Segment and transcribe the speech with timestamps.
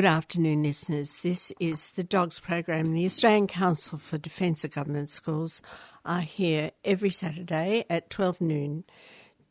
[0.00, 1.20] Good afternoon, listeners.
[1.20, 2.94] This is the DOGS program.
[2.94, 5.60] The Australian Council for Defence of Government Schools
[6.06, 8.84] are here every Saturday at 12 noon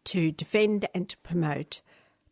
[0.05, 1.81] to defend and to promote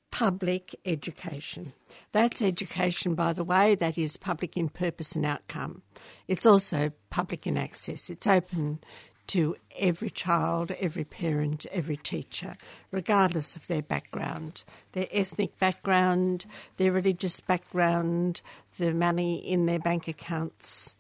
[0.09, 1.73] public education.
[2.11, 5.83] That's education, by the way, that is public in purpose and outcome.
[6.27, 8.09] It's also public in access.
[8.09, 8.79] It's open
[9.27, 12.55] to every child, every parent, every teacher,
[12.91, 16.45] regardless of their background, their ethnic background,
[16.77, 18.41] their religious background,
[18.77, 20.95] the money in their bank accounts.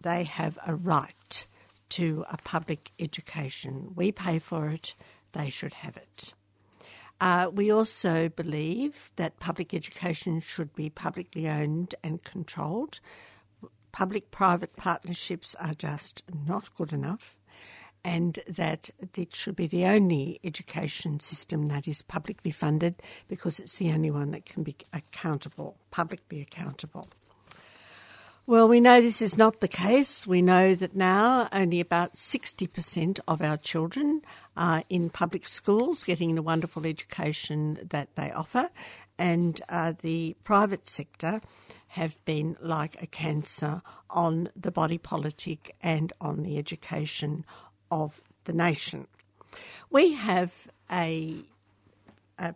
[0.00, 1.46] They have a right
[1.90, 3.92] to a public education.
[3.94, 4.94] We pay for it,
[5.32, 6.34] they should have it.
[7.20, 13.00] Uh, we also believe that public education should be publicly owned and controlled
[13.96, 17.34] public private partnerships are just not good enough,
[18.04, 22.94] and that it should be the only education system that is publicly funded
[23.26, 27.08] because it's the only one that can be accountable, publicly accountable.
[28.46, 30.26] Well, we know this is not the case.
[30.26, 34.20] We know that now only about 60% of our children
[34.58, 38.68] are in public schools getting the wonderful education that they offer,
[39.18, 41.40] and uh, the private sector
[41.96, 43.80] have been like a cancer
[44.10, 47.46] on the body politic and on the education
[47.90, 49.06] of the nation.
[49.88, 51.36] We have a,
[52.38, 52.54] a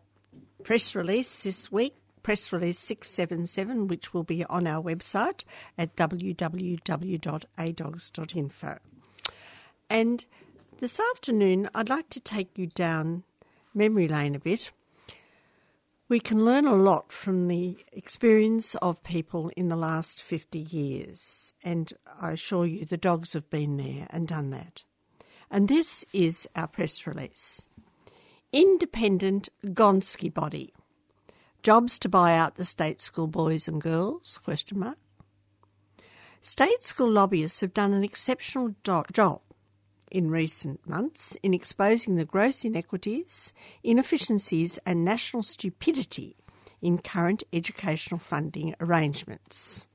[0.63, 5.45] press release this week press release 677, which will be on our website
[5.79, 8.79] at www.adogs.info.
[9.89, 10.27] And
[10.81, 13.23] this afternoon, I'd like to take you down
[13.75, 14.71] memory lane a bit
[16.11, 21.53] we can learn a lot from the experience of people in the last 50 years,
[21.65, 24.83] and I assure you the dogs have been there and done that.
[25.53, 27.69] And this is our press release.
[28.53, 30.75] Independent Gonski body.
[31.63, 34.37] Jobs to buy out the state school boys and girls?
[34.43, 34.99] Question mark.
[36.41, 39.43] State school lobbyists have done an exceptional do- job
[40.11, 46.37] in recent months in exposing the gross inequities, inefficiencies, and national stupidity
[46.83, 49.87] in current educational funding arrangements.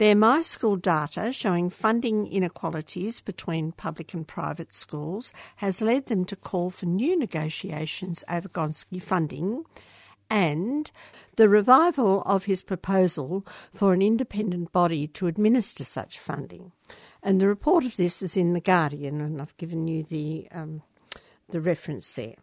[0.00, 6.24] Their My School data showing funding inequalities between public and private schools has led them
[6.24, 9.64] to call for new negotiations over Gonski funding
[10.30, 10.90] and
[11.36, 13.44] the revival of his proposal
[13.74, 16.72] for an independent body to administer such funding.
[17.22, 20.82] And the report of this is in The Guardian, and I've given you the, um,
[21.48, 22.36] the reference there.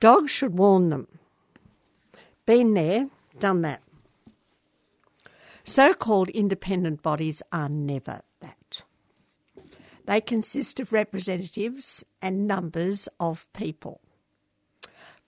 [0.00, 1.06] Dogs should warn them.
[2.44, 3.08] Been there,
[3.38, 3.82] done that.
[5.64, 8.82] So called independent bodies are never that.
[10.06, 14.00] They consist of representatives and numbers of people.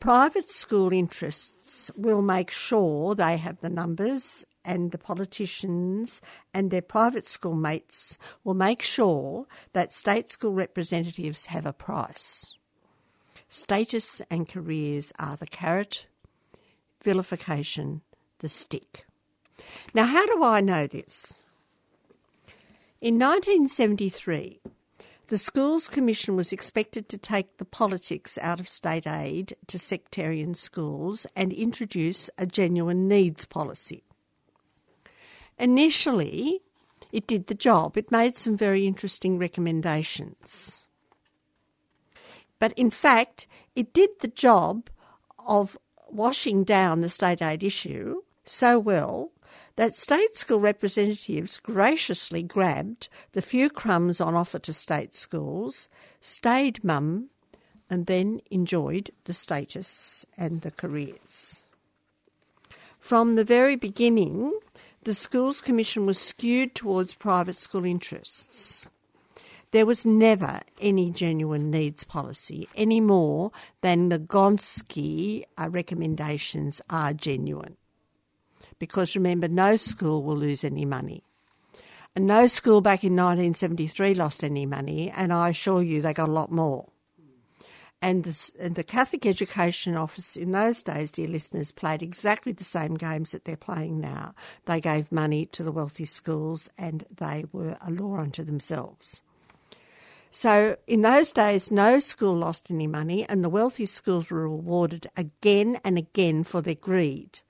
[0.00, 6.22] Private school interests will make sure they have the numbers and the politicians
[6.54, 12.54] and their private school mates will make sure that state school representatives have a price.
[13.48, 16.06] Status and careers are the carrot,
[17.02, 18.02] vilification,
[18.38, 19.04] the stick.
[19.94, 21.42] Now, how do I know this?
[23.00, 24.60] In 1973,
[25.28, 30.54] the Schools Commission was expected to take the politics out of state aid to sectarian
[30.54, 34.04] schools and introduce a genuine needs policy.
[35.58, 36.62] Initially,
[37.12, 37.98] it did the job.
[37.98, 40.86] It made some very interesting recommendations.
[42.58, 43.46] But in fact,
[43.76, 44.88] it did the job
[45.46, 45.76] of
[46.08, 49.32] washing down the state aid issue so well
[49.78, 55.88] that state school representatives graciously grabbed the few crumbs on offer to state schools,
[56.20, 57.28] stayed mum,
[57.88, 61.62] and then enjoyed the status and the careers.
[62.98, 64.52] From the very beginning,
[65.04, 68.88] the Schools Commission was skewed towards private school interests.
[69.70, 73.52] There was never any genuine needs policy any more
[73.82, 77.76] than the Gonski uh, recommendations are genuine.
[78.78, 81.22] Because remember, no school will lose any money.
[82.14, 86.28] And no school back in 1973 lost any money, and I assure you they got
[86.28, 86.88] a lot more.
[88.00, 92.62] And the, and the, Catholic Education Office in those days, dear listeners, played exactly the
[92.62, 94.34] same games that they're playing now.
[94.66, 99.20] They gave money to the wealthy schools and they were a law unto themselves.
[100.30, 105.08] So in those days, no school lost any money, and the wealthy schools were rewarded
[105.16, 107.40] again and again for their greed.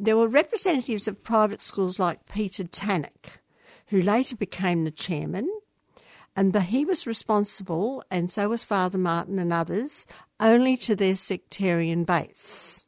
[0.00, 3.40] There were representatives of private schools like Peter Tannock,
[3.88, 5.50] who later became the chairman,
[6.36, 10.06] and the, he was responsible, and so was Father Martin and others,
[10.38, 12.86] only to their sectarian base.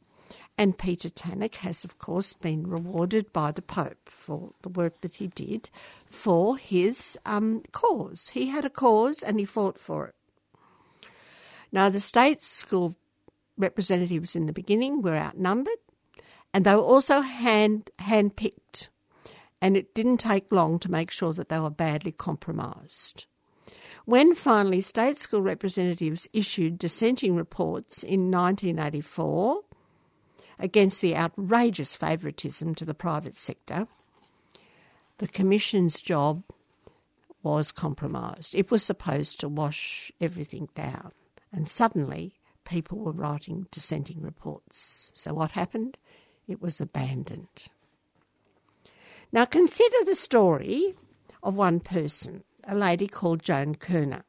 [0.57, 5.15] And Peter Tannock has, of course, been rewarded by the Pope for the work that
[5.15, 5.69] he did
[6.05, 8.29] for his um, cause.
[8.29, 10.15] He had a cause and he fought for it.
[11.73, 12.95] Now, the state school
[13.57, 15.75] representatives in the beginning were outnumbered
[16.53, 18.87] and they were also hand handpicked.
[19.61, 23.25] And it didn't take long to make sure that they were badly compromised.
[24.05, 29.61] When finally state school representatives issued dissenting reports in 1984
[30.57, 33.87] against the outrageous favouritism to the private sector,
[35.19, 36.43] the Commission's job
[37.43, 38.55] was compromised.
[38.55, 41.11] It was supposed to wash everything down,
[41.51, 45.11] and suddenly people were writing dissenting reports.
[45.13, 45.97] So, what happened?
[46.51, 47.47] It was abandoned.
[49.31, 50.95] Now, consider the story
[51.41, 54.25] of one person, a lady called Joan Kirner.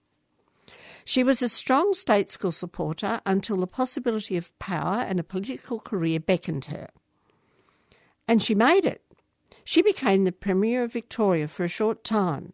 [1.05, 5.81] She was a strong state school supporter until the possibility of power and a political
[5.81, 6.91] career beckoned her.
[8.29, 9.03] And she made it.
[9.65, 12.53] She became the Premier of Victoria for a short time,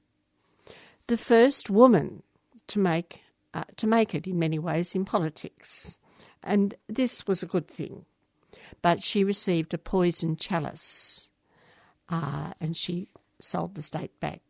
[1.06, 2.22] the first woman
[2.68, 3.20] to make,
[3.52, 6.00] uh, to make it in many ways in politics.
[6.42, 8.06] And this was a good thing.
[8.82, 11.28] But she received a poisoned chalice
[12.08, 13.08] uh, and she
[13.40, 14.40] sold the state back.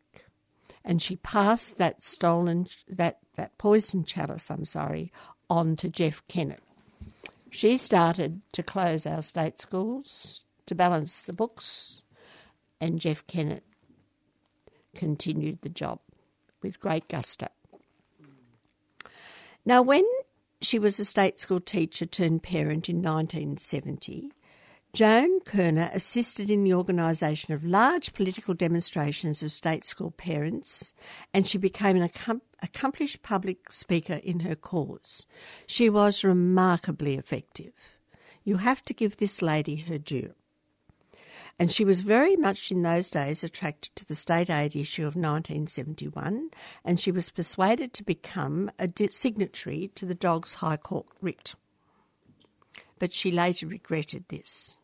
[0.83, 5.11] And she passed that stolen, that, that poisoned chalice, I'm sorry,
[5.49, 6.63] on to Jeff Kennett.
[7.51, 12.03] She started to close our state schools, to balance the books,
[12.79, 13.63] and Jeff Kennett
[14.95, 15.99] continued the job
[16.61, 17.47] with great gusto.
[19.65, 20.05] Now, when
[20.61, 24.31] she was a state school teacher turned parent in 1970,
[24.91, 30.93] Joan Kirner assisted in the organisation of large political demonstrations of state school parents,
[31.31, 32.09] and she became an
[32.63, 35.27] accomplished public speaker in her cause.
[35.67, 37.73] She was remarkably effective.
[38.43, 40.33] You have to give this lady her due.
[41.59, 45.17] And she was very much in those days attracted to the state aid issue of
[45.17, 46.51] 1971,
[46.85, 51.55] and she was persuaded to become a signatory to the Dogs High Court writ.
[52.97, 54.79] But she later regretted this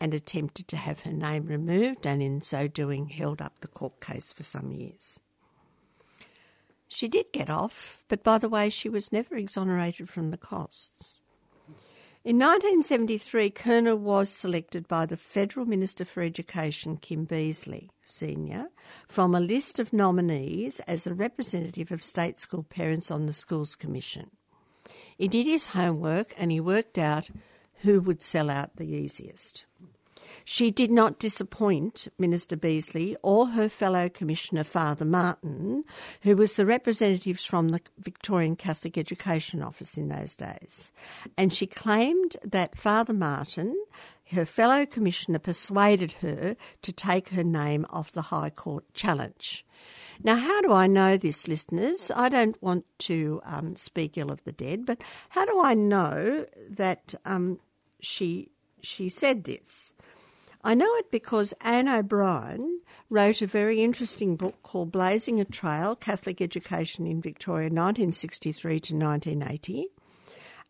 [0.00, 4.00] and attempted to have her name removed, and in so doing, held up the court
[4.00, 5.20] case for some years.
[6.88, 11.21] She did get off, but by the way, she was never exonerated from the costs.
[12.24, 18.68] In 1973, Kirner was selected by the Federal Minister for Education, Kim Beazley Sr.,
[19.08, 23.74] from a list of nominees as a representative of state school parents on the Schools
[23.74, 24.30] Commission.
[25.18, 27.28] He did his homework and he worked out
[27.80, 29.64] who would sell out the easiest.
[30.44, 35.84] She did not disappoint Minister Beazley or her fellow Commissioner Father Martin,
[36.22, 40.92] who was the representatives from the Victorian Catholic Education Office in those days.
[41.36, 43.76] And she claimed that Father Martin,
[44.32, 49.64] her fellow Commissioner, persuaded her to take her name off the High Court challenge.
[50.22, 52.10] Now, how do I know this, listeners?
[52.14, 56.46] I don't want to um, speak ill of the dead, but how do I know
[56.68, 57.58] that um,
[58.00, 58.50] she
[58.82, 59.92] she said this?
[60.64, 65.96] I know it because Anne O'Brien wrote a very interesting book called Blazing a Trail
[65.96, 69.88] Catholic Education in Victoria 1963 to 1980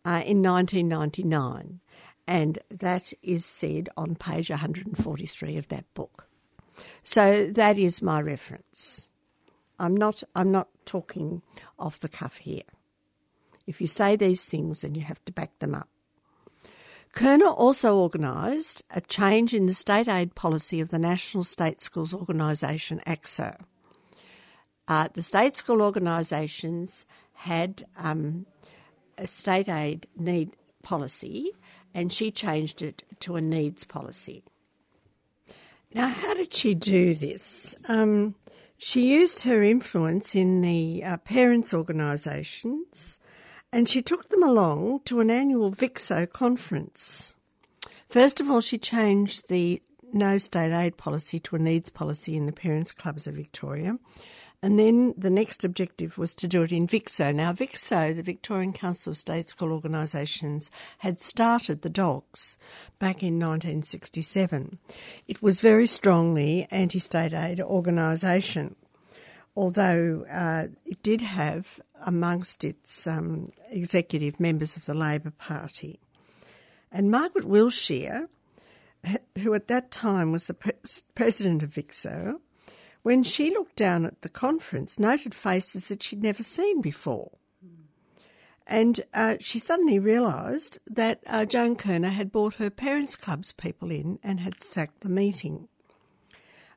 [0.04, 1.80] uh, in 1999.
[2.26, 6.26] And that is said on page 143 of that book.
[7.02, 9.10] So that is my reference.
[9.78, 11.42] I'm not, I'm not talking
[11.78, 12.62] off the cuff here.
[13.66, 15.88] If you say these things, then you have to back them up.
[17.12, 22.14] Kirner also organised a change in the state aid policy of the National State Schools
[22.14, 23.60] Organisation, ASCO.
[24.88, 28.46] Uh, the state school organisations had um,
[29.18, 31.52] a state aid need policy,
[31.94, 34.42] and she changed it to a needs policy.
[35.94, 37.76] Now, how did she do this?
[37.88, 38.36] Um,
[38.78, 43.20] she used her influence in the uh, parents' organisations
[43.72, 47.34] and she took them along to an annual VICSSO conference.
[48.08, 52.44] First of all, she changed the no state aid policy to a needs policy in
[52.44, 53.98] the Parents Clubs of Victoria.
[54.64, 57.34] And then the next objective was to do it in VICSSO.
[57.34, 62.58] Now, VICSSO, the Victorian Council of State School Organisations, had started the dogs
[63.00, 64.78] back in 1967.
[65.26, 68.76] It was very strongly anti-state aid organisation,
[69.56, 76.00] although uh, it did have amongst its um, executive members of the Labor Party.
[76.90, 78.28] And Margaret Wiltshire,
[79.42, 80.72] who at that time was the pre-
[81.14, 82.40] president of VICSSO,
[83.02, 87.32] when she looked down at the conference, noted faces that she'd never seen before.
[88.66, 93.90] And uh, she suddenly realised that uh, Joan Kirner had brought her parents' club's people
[93.90, 95.68] in and had stacked the meeting.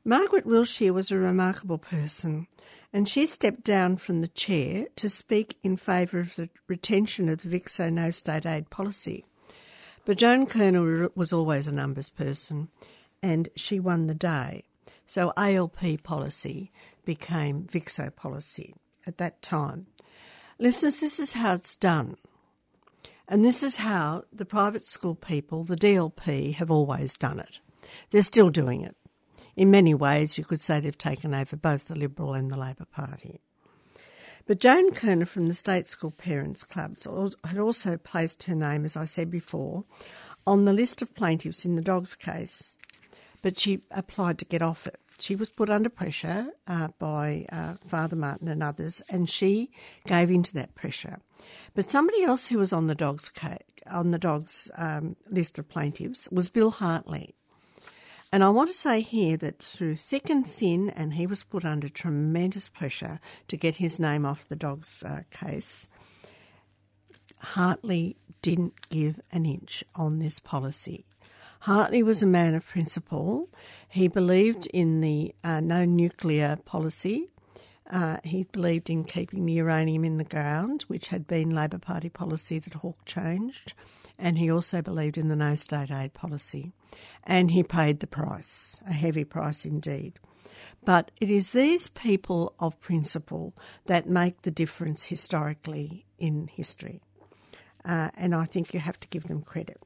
[0.04, 2.48] Margaret Wiltshire was a remarkable person,
[2.92, 7.42] and she stepped down from the chair to speak in favour of the retention of
[7.42, 9.24] the VICSSO no state aid policy.
[10.04, 12.68] But Joan Kirner was always a numbers person,
[13.22, 14.64] and she won the day.
[15.06, 16.70] So ALP policy
[17.04, 18.74] became VICSSO policy
[19.06, 19.86] at that time.
[20.58, 22.16] Listeners, this is how it's done.
[23.28, 27.60] And this is how the private school people, the DLP, have always done it.
[28.10, 28.96] They're still doing it.
[29.56, 32.84] In many ways, you could say they've taken over both the Liberal and the Labor
[32.84, 33.40] Party.
[34.46, 37.06] But Joan Kirner from the State School Parents Clubs
[37.44, 39.84] had also placed her name, as I said before,
[40.46, 42.76] on the list of plaintiffs in the dogs case
[43.46, 44.98] but she applied to get off it.
[45.20, 49.70] She was put under pressure uh, by uh, Father Martin and others, and she
[50.04, 51.20] gave into that pressure.
[51.72, 53.30] But somebody else who was on the dogs
[53.88, 57.35] on the dogs um, list of plaintiffs was Bill Hartley.
[58.32, 61.64] And I want to say here that through thick and thin, and he was put
[61.64, 65.88] under tremendous pressure to get his name off the dogs uh, case,
[67.38, 71.04] Hartley didn't give an inch on this policy.
[71.60, 73.48] Hartley was a man of principle.
[73.88, 77.30] He believed in the uh, no nuclear policy.
[77.88, 82.08] Uh, he believed in keeping the uranium in the ground, which had been Labor Party
[82.08, 83.74] policy that Hawke changed.
[84.18, 86.72] And he also believed in the no state aid policy.
[87.22, 90.14] And he paid the price, a heavy price indeed.
[90.84, 93.54] But it is these people of principle
[93.86, 97.00] that make the difference historically in history.
[97.84, 99.80] Uh, and I think you have to give them credit.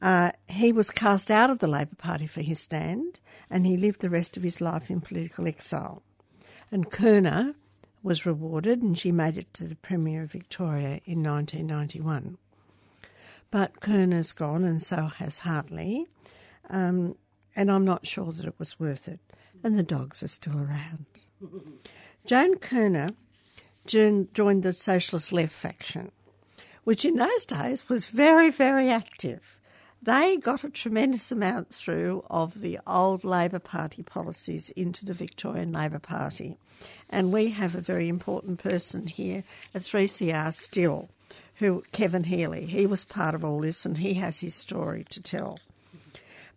[0.00, 4.00] Uh, he was cast out of the Labor Party for his stand, and he lived
[4.00, 6.02] the rest of his life in political exile.
[6.70, 7.54] And Kirner
[8.02, 12.38] was rewarded, and she made it to the Premier of Victoria in 1991.
[13.50, 16.06] But Kirner's gone, and so has Hartley,
[16.68, 17.16] um,
[17.56, 19.20] and I'm not sure that it was worth it.
[19.64, 21.06] And the dogs are still around.
[22.24, 23.08] Joan Kirner
[23.86, 26.12] joined the Socialist Left faction,
[26.84, 29.57] which in those days was very, very active
[30.02, 35.72] they got a tremendous amount through of the old Labor Party policies into the Victorian
[35.72, 36.56] Labor Party.
[37.10, 39.42] And we have a very important person here
[39.74, 41.08] at 3CR still,
[41.56, 42.66] who Kevin Healy.
[42.66, 45.58] He was part of all this and he has his story to tell.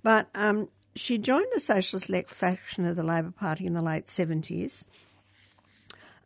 [0.04, 4.06] But um, she joined the Socialist left faction of the Labor Party in the late
[4.06, 4.86] 70s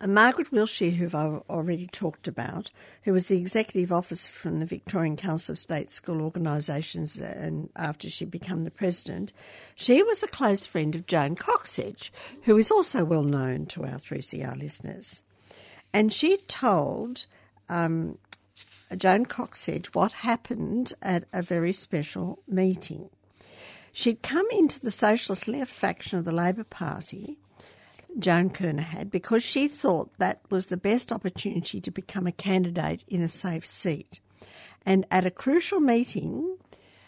[0.05, 2.69] Margaret Wilshire, who I've already talked about,
[3.03, 8.09] who was the executive officer from the Victorian Council of State School Organisations and after
[8.09, 9.31] she became the president,
[9.73, 12.11] she was a close friend of Joan Coxsedge,
[12.43, 15.23] who is also well known to our 3CR listeners.
[15.93, 17.25] And she told
[17.69, 18.17] um,
[18.97, 23.09] Joan Coxsedge what happened at a very special meeting.
[23.93, 27.37] She'd come into the Socialist Left faction of the Labor Party
[28.17, 33.03] Joan Kirner had because she thought that was the best opportunity to become a candidate
[33.07, 34.19] in a safe seat.
[34.85, 36.57] And at a crucial meeting,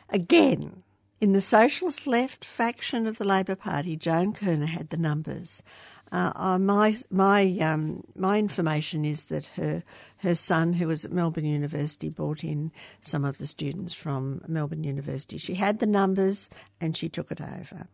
[0.10, 0.84] again,
[1.20, 5.64] in the Socialist left faction of the Labor Party, Joan Kirner had the numbers.
[6.12, 9.84] Uh, uh, my my um, my information is that her
[10.20, 12.72] her son, who was at Melbourne University, brought in
[13.02, 15.38] some of the students from Melbourne University.
[15.38, 16.50] She had the numbers
[16.80, 17.88] and she took it over.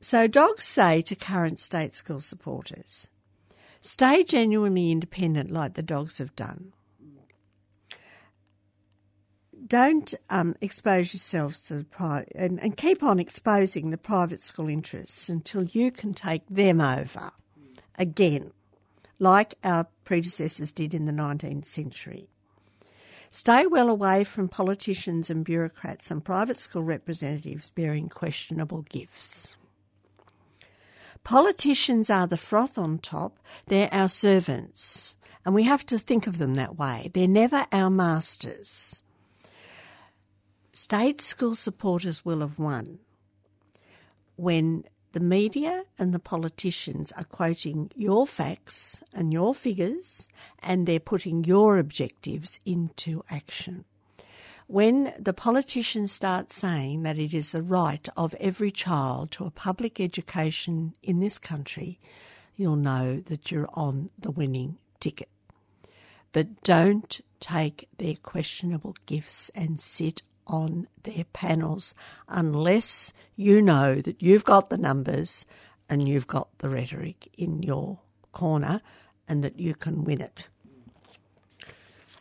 [0.00, 3.08] So dogs say to current state school supporters,
[3.80, 6.72] stay genuinely independent like the dogs have done.
[9.66, 14.68] Don't um, expose yourselves to the private and, and keep on exposing the private school
[14.68, 17.32] interests until you can take them over
[17.98, 18.52] again,
[19.18, 22.28] like our predecessors did in the 19th century.
[23.30, 29.56] Stay well away from politicians and bureaucrats and private school representatives bearing questionable gifts.
[31.26, 36.38] Politicians are the froth on top, they're our servants, and we have to think of
[36.38, 37.10] them that way.
[37.12, 39.02] They're never our masters.
[40.72, 43.00] State school supporters will have won
[44.36, 50.28] when the media and the politicians are quoting your facts and your figures
[50.62, 53.84] and they're putting your objectives into action.
[54.68, 59.50] When the politicians start saying that it is the right of every child to a
[59.50, 62.00] public education in this country,
[62.56, 65.28] you'll know that you're on the winning ticket.
[66.32, 71.94] But don't take their questionable gifts and sit on their panels
[72.28, 75.46] unless you know that you've got the numbers
[75.88, 78.00] and you've got the rhetoric in your
[78.32, 78.80] corner
[79.28, 80.48] and that you can win it.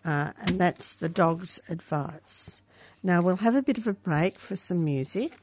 [0.06, 2.62] Uh, and that's the dog's advice.
[3.02, 5.34] Now we'll have a bit of a break for some music,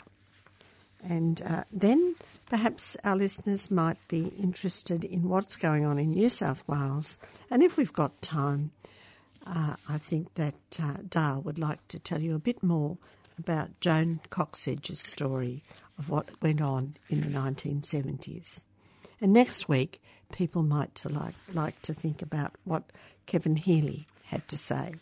[1.02, 2.14] and uh, then
[2.46, 7.18] perhaps our listeners might be interested in what's going on in New South Wales.
[7.50, 8.70] And if we've got time,
[9.46, 12.98] uh, I think that uh, Dale would like to tell you a bit more
[13.38, 15.64] about Joan Coxsedge's story
[15.98, 18.64] of what went on in the 1970s.
[19.20, 20.00] And next week,
[20.32, 22.84] people might to like, like to think about what
[23.26, 24.94] Kevin Healy had to say.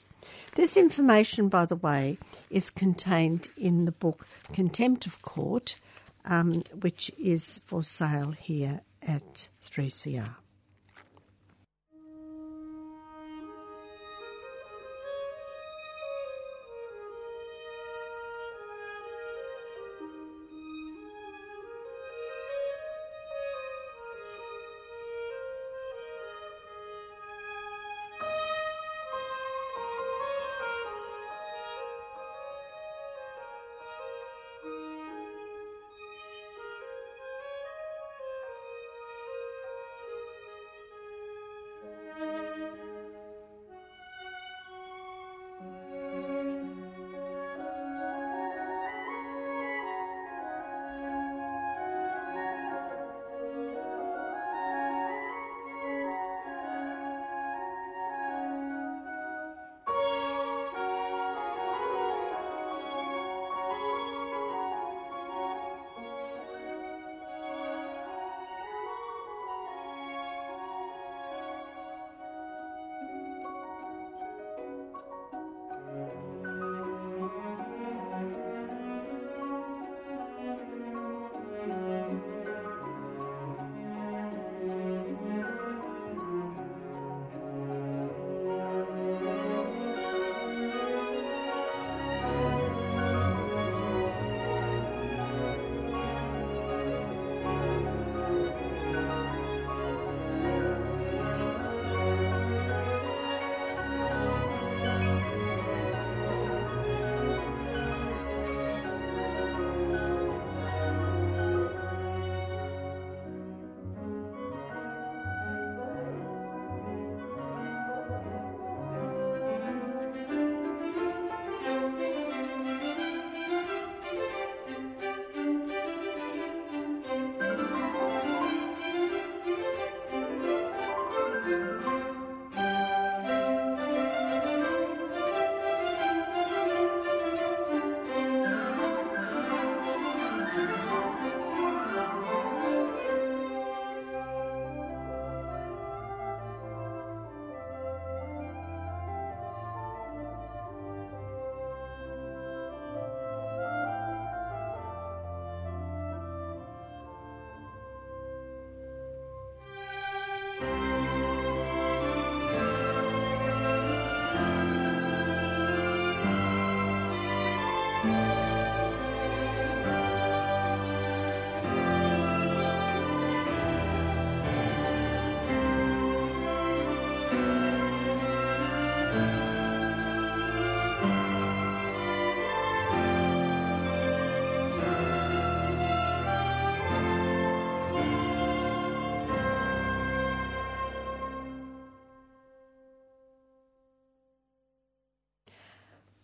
[0.56, 2.18] This information, by the way,
[2.50, 5.76] is contained in the book Contempt of Court,
[6.24, 10.34] um, which is for sale here at 3CR.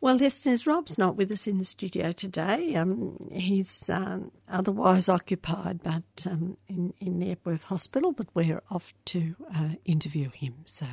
[0.06, 2.76] Well, listeners, Rob's not with us in the studio today.
[2.76, 8.12] Um, he's um, otherwise occupied, but um, in, in the Epworth Hospital.
[8.12, 10.58] But we're off to uh, interview him.
[10.64, 10.86] So,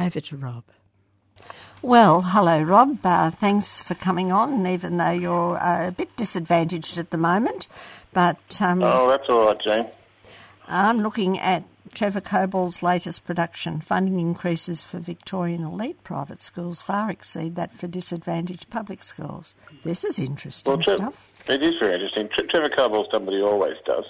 [0.00, 0.64] over to Rob.
[1.82, 3.00] Well, hello, Rob.
[3.04, 7.68] Uh, thanks for coming on, even though you're uh, a bit disadvantaged at the moment.
[8.14, 9.88] But um, oh, that's all right, Jane.
[10.66, 13.80] I'm looking at Trevor Cobbold's latest production.
[13.80, 19.54] Funding increases for Victorian elite private schools far exceed that for disadvantaged public schools.
[19.82, 21.32] This is interesting well, stuff.
[21.48, 22.28] It is very interesting.
[22.28, 24.04] Tre- Trevor Cobbold's done what he always does,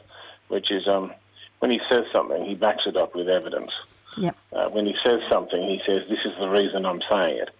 [0.48, 1.12] which is um,
[1.58, 3.72] when he says something, he backs it up with evidence.
[4.16, 4.36] Yep.
[4.52, 7.50] Uh, when he says something, he says, "This is the reason I'm saying it."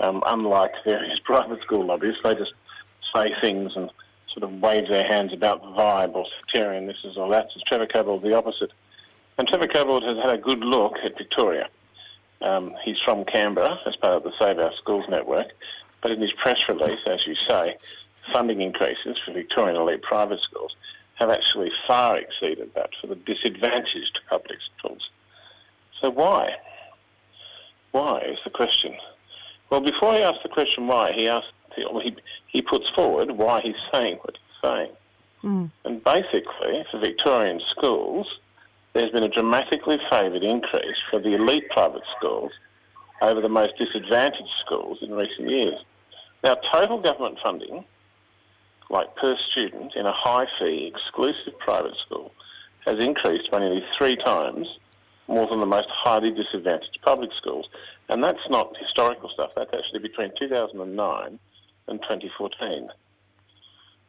[0.00, 2.54] Um, unlike various private school lobbyists, they just
[3.14, 3.90] say things and
[4.32, 7.48] sort of wave their hands about the vibe or sectarian this is or that.
[7.52, 8.72] So Trevor Cobbold the opposite.
[9.40, 11.70] And Trevor Cobbold has had a good look at Victoria.
[12.42, 15.46] Um, he's from Canberra as part of the Save Our Schools network,
[16.02, 17.78] but in his press release, as you say,
[18.34, 20.76] funding increases for Victorian elite private schools
[21.14, 25.08] have actually far exceeded that for the disadvantaged public schools.
[26.02, 26.56] So why?
[27.92, 28.94] Why is the question.
[29.70, 32.14] Well, before he asks the question why, he asks he,
[32.46, 34.90] he puts forward why he's saying what he's saying.
[35.42, 35.70] Mm.
[35.86, 38.38] And basically, for Victorian schools,
[38.92, 42.52] there's been a dramatically favoured increase for the elite private schools
[43.22, 45.80] over the most disadvantaged schools in recent years.
[46.42, 47.84] Now, total government funding,
[48.88, 52.32] like per student in a high fee exclusive private school,
[52.86, 54.78] has increased by nearly three times
[55.28, 57.68] more than the most highly disadvantaged public schools.
[58.08, 61.38] And that's not historical stuff, that's actually between 2009
[61.86, 62.90] and 2014.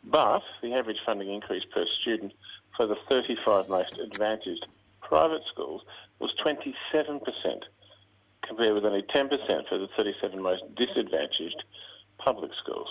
[0.04, 2.34] But the average funding increase per student
[2.76, 4.66] for the 35 most advantaged
[5.02, 5.84] private schools
[6.20, 7.22] was 27%,
[8.42, 11.64] compared with only 10% for the 37 most disadvantaged
[12.18, 12.88] public schools.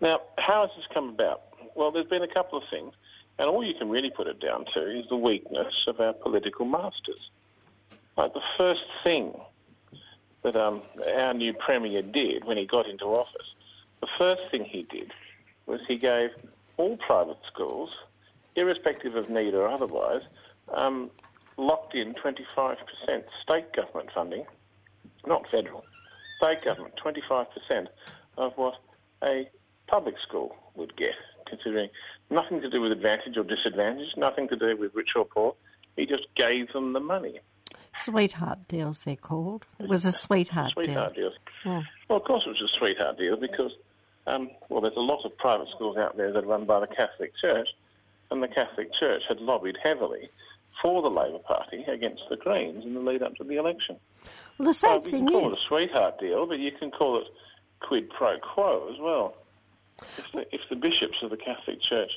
[0.00, 1.42] Now, how has this come about?
[1.74, 2.94] Well, there's been a couple of things,
[3.38, 6.66] and all you can really put it down to is the weakness of our political
[6.66, 7.30] masters.
[8.16, 9.32] Like the first thing
[10.42, 10.82] that um,
[11.14, 13.54] our new Premier did when he got into office,
[14.00, 15.12] the first thing he did
[15.66, 16.30] was he gave
[16.76, 17.96] all private schools,
[18.56, 20.22] irrespective of need or otherwise,
[20.68, 21.10] um,
[21.56, 22.76] locked in 25%
[23.42, 24.44] state government funding,
[25.26, 25.84] not federal,
[26.36, 27.86] state government, 25%
[28.38, 28.74] of what
[29.22, 29.48] a
[29.86, 31.14] public school would get,
[31.46, 31.88] considering
[32.30, 35.54] nothing to do with advantage or disadvantage, nothing to do with rich or poor.
[35.96, 37.40] He just gave them the money.
[37.94, 39.66] Sweetheart deals, they're called.
[39.78, 41.30] It was a sweetheart, sweetheart deal.
[41.30, 41.38] deals.
[41.64, 41.82] Yeah.
[42.08, 43.72] Well, of course, it was a sweetheart deal because,
[44.26, 46.86] um, well, there's a lot of private schools out there that are run by the
[46.86, 47.68] Catholic Church,
[48.32, 50.28] and the Catholic Church had lobbied heavily
[50.80, 53.96] for the Labor Party against the Greens in the lead up to the election.
[54.58, 56.72] Well, the sad so thing you can call is, it a sweetheart deal, but you
[56.72, 57.26] can call it
[57.80, 59.36] quid pro quo as well.
[60.00, 62.10] If the, if the bishops of the Catholic Church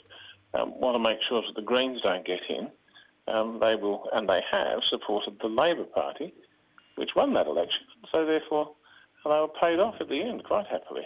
[0.53, 2.69] um, want to make sure that the Greens don't get in,
[3.27, 6.33] um, they will, and they have, supported the Labor Party,
[6.95, 7.85] which won that election.
[8.11, 8.71] So therefore,
[9.23, 11.05] they were paid off at the end quite happily.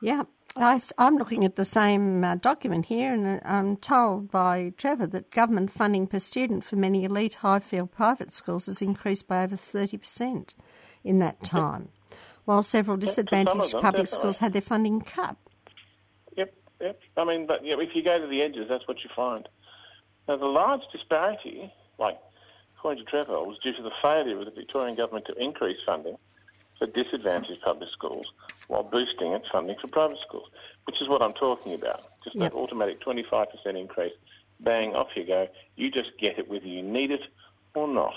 [0.00, 0.24] yeah,
[0.56, 5.30] I, am looking at the same uh, document here, and I'm told by Trevor that
[5.30, 10.54] government funding per student for many elite Highfield private schools has increased by over 30%
[11.02, 11.88] in that time,
[12.44, 14.06] while several disadvantaged them, public definitely.
[14.06, 15.36] schools had their funding cut.
[16.36, 17.00] Yep, yep.
[17.16, 19.48] I mean, but yeah, if you go to the edges, that's what you find.
[20.28, 22.18] Now, the large disparity, like
[22.78, 26.16] according to Trevor, was due to the failure of the Victorian government to increase funding
[26.78, 28.26] for disadvantaged public schools
[28.68, 30.48] while boosting its funding for private schools,
[30.84, 32.02] which is what I'm talking about.
[32.22, 32.52] Just Yep.
[32.52, 34.14] that automatic 25% increase,
[34.60, 35.48] bang, off you go.
[35.76, 37.22] You just get it whether you need it
[37.74, 38.14] or not.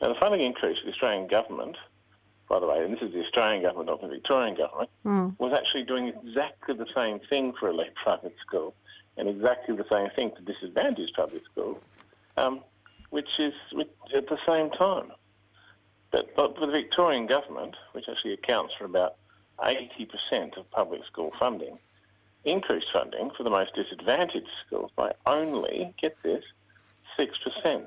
[0.00, 1.76] Now, the funding increase the Australian government,
[2.48, 4.90] by the way, and this is the Australian government, not the Victorian government,
[5.38, 8.74] was actually doing exactly the same thing for elite private schools
[9.16, 11.78] and exactly the same thing for disadvantaged public schools,
[12.36, 12.60] um,
[13.10, 13.54] which is
[14.14, 15.10] at the same time.
[16.10, 19.16] But, but for the Victorian government, which actually accounts for about
[19.58, 21.78] 80% of public school funding,
[22.44, 26.44] increased funding for the most disadvantaged schools by only, get this,
[27.18, 27.86] 6%.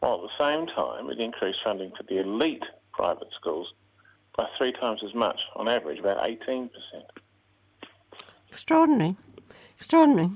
[0.00, 3.72] While at the same time, it increased funding for the elite private schools
[4.36, 6.70] by three times as much, on average, about 18%.
[8.48, 9.16] Extraordinary.
[9.76, 10.30] Extraordinary.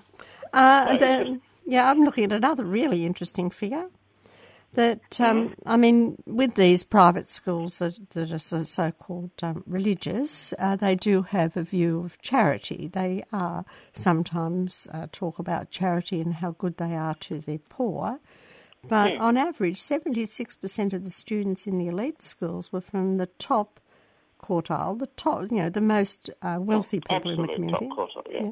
[0.53, 3.89] Uh, the- yeah, I'm looking at another really interesting figure.
[4.77, 5.55] That, um.
[5.67, 10.95] I mean, with these private schools that, that are so- so-called um, religious, uh, they
[10.95, 12.89] do have a view of charity.
[12.93, 18.21] They are sometimes uh, talk about charity and how good they are to the poor.
[18.89, 19.19] But Yeah.
[19.23, 23.81] on average, 76% of the students in the elite schools were from the top
[24.41, 27.89] quartile, the top, you know, the most uh, wealthy people in the Absolute community.
[27.89, 28.51] quartile, yeah.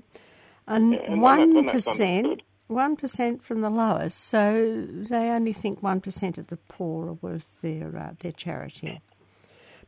[0.66, 2.76] And Yeah, and one that's percent, understood.
[2.76, 4.18] one percent from the lowest.
[4.20, 9.00] So they only think one percent of the poor are worth their uh, their charity.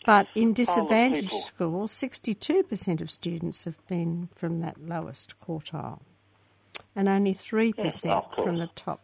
[0.05, 6.01] But in disadvantaged schools, 62% of students have been from that lowest quartile,
[6.95, 9.01] and only 3% Yeah, of from the top.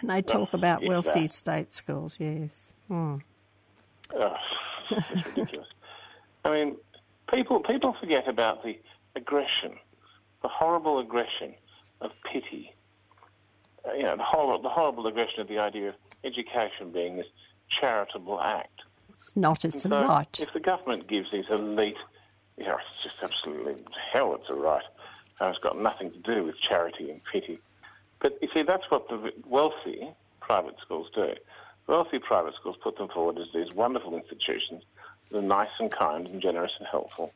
[0.00, 1.30] And they talk about wealthy that.
[1.30, 2.74] state schools, yes.
[2.88, 3.16] Hmm.
[4.14, 4.34] Oh,
[5.24, 5.68] ridiculous.
[6.44, 6.76] I mean,
[7.32, 8.78] people people forget about the
[9.16, 9.72] aggression,
[10.42, 11.54] the horrible aggression
[12.00, 12.72] of pity.
[13.88, 17.26] Uh, you know, the horrible, the horrible aggression of the idea of education being this
[17.68, 18.82] charitable act.
[19.10, 20.40] It's not, it's a So right.
[20.40, 21.96] If the government gives these elite,
[22.56, 23.76] you know, it's just absolutely
[24.12, 24.34] hell.
[24.34, 24.82] It's a right.
[25.40, 27.58] Uh, it's got nothing to do with charity and pity.
[28.20, 30.08] But you see, that's what the wealthy
[30.40, 31.34] private schools do.
[31.86, 34.82] Wealthy private schools put them forward as these wonderful institutions
[35.30, 37.32] that are nice and kind and generous and helpful.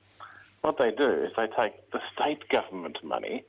[0.63, 3.45] What they do is they take the state government money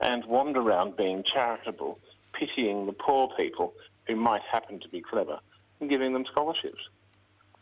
[0.00, 1.98] and wander around being charitable,
[2.32, 3.74] pitying the poor people
[4.06, 5.38] who might happen to be clever
[5.80, 6.88] and giving them scholarships.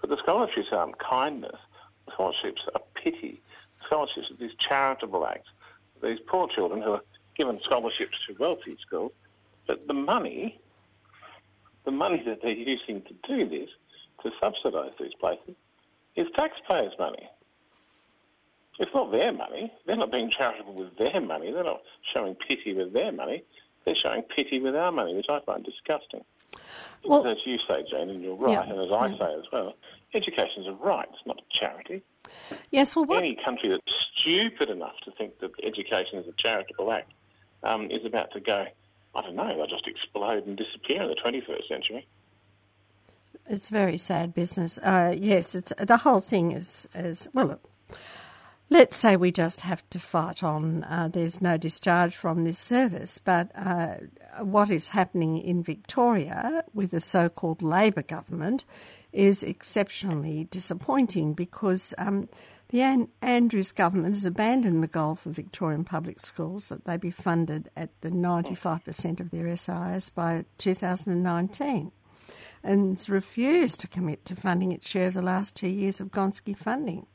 [0.01, 1.57] But the scholarships aren't kindness.
[2.07, 3.41] The scholarships are pity.
[3.79, 5.51] The scholarships are these charitable acts.
[6.03, 7.03] These poor children who are
[7.37, 9.13] given scholarships to wealthy schools,
[9.67, 10.59] but the money,
[11.85, 13.71] the money that they're using to do this,
[14.23, 15.55] to subsidise these places,
[16.17, 17.29] is taxpayers' money.
[18.79, 19.73] It's not their money.
[19.87, 21.53] They're not being charitable with their money.
[21.53, 23.45] They're not showing pity with their money.
[23.85, 26.25] They're showing pity with our money, which I find disgusting.
[27.05, 28.63] Well- as you say, Jane, and you're right, Yeah.
[28.63, 29.75] and as I say as well,
[30.15, 32.03] education is a right, it's not a charity.
[32.71, 36.93] Yes, well, what, Any country that's stupid enough to think that education is a charitable
[36.93, 37.13] act
[37.65, 38.67] um, is about to go,
[39.15, 42.07] I don't know, they'll just explode and disappear in the 21st century.
[43.49, 44.79] it's very sad business.
[44.79, 47.59] Uh, yes, it's the whole thing is is well.
[48.73, 50.85] Let's say we just have to fight on.
[50.85, 53.97] Uh, there's no discharge from this service, but uh,
[54.41, 58.65] what is happening in Victoria with the so-called Labor government
[59.13, 61.93] is exceptionally disappointing because.
[61.99, 62.31] Um,
[62.71, 67.11] the An- Andrews government has abandoned the goal for Victorian public schools that they be
[67.11, 71.93] funded at the 95% of their SRS by 2019
[72.65, 76.57] and refused to commit to funding its share of the last two years of Gonski
[76.57, 77.07] funding.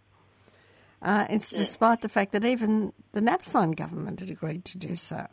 [1.01, 5.27] Uh, it's despite the fact that even the Napthine government had agreed to do so.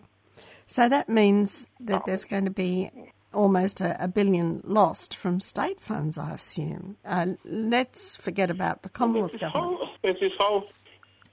[0.66, 2.90] So that means that there's going to be
[3.32, 6.96] almost a, a billion lost from state funds, I assume.
[7.04, 9.78] Uh, let's forget about the Commonwealth There's this, government.
[9.78, 10.68] whole, there's this whole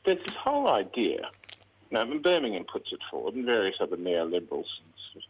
[0.06, 1.30] there's this whole idea.
[1.92, 4.66] Now, Birmingham puts it forward, and various other neoliberals,
[5.14, 5.24] and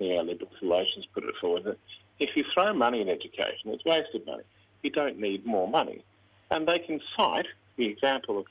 [0.00, 1.78] neoliberal theologians put it forward that
[2.18, 4.42] if you throw money in education, it's wasted money.
[4.82, 6.04] You don't need more money,
[6.50, 7.46] and they can cite
[7.78, 8.46] the example of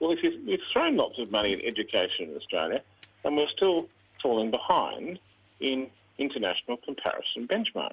[0.00, 2.82] well, if you've, you've thrown lots of money at education in Australia,
[3.22, 3.86] and we're still
[4.22, 5.18] falling behind
[5.60, 5.88] in
[6.18, 7.92] international comparison benchmarks.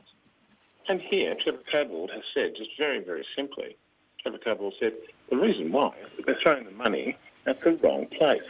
[0.87, 3.75] And here, Trevor Cradwell has said, just very, very simply,
[4.21, 4.93] Trevor Cradwell said,
[5.29, 8.43] the reason why is that they're throwing the money at the wrong place.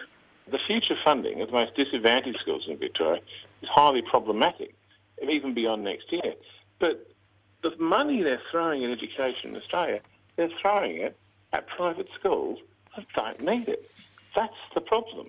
[0.49, 3.21] The future funding of the most disadvantaged schools in Victoria
[3.63, 4.75] is highly problematic,
[5.27, 6.35] even beyond next year.
[6.77, 7.09] But
[7.63, 9.99] the money they're throwing in education in Australia,
[10.35, 11.17] they're throwing it
[11.53, 12.59] at private schools
[12.95, 13.89] that don't need it.
[14.35, 15.27] That's the problem.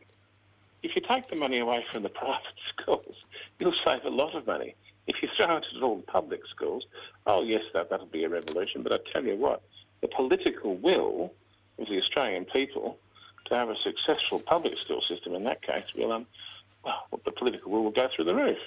[0.82, 3.16] If you take the money away from the private schools,
[3.58, 4.74] you'll save a lot of money.
[5.06, 6.86] If you throw it at all the public schools,
[7.26, 8.82] oh yes, that, that'll be a revolution.
[8.82, 9.62] But I tell you what,
[10.00, 11.32] the political will
[11.78, 12.98] of the Australian people
[13.46, 16.26] to have a successful public school system in that case will, um,
[16.84, 18.58] well, the political will will go through the roof.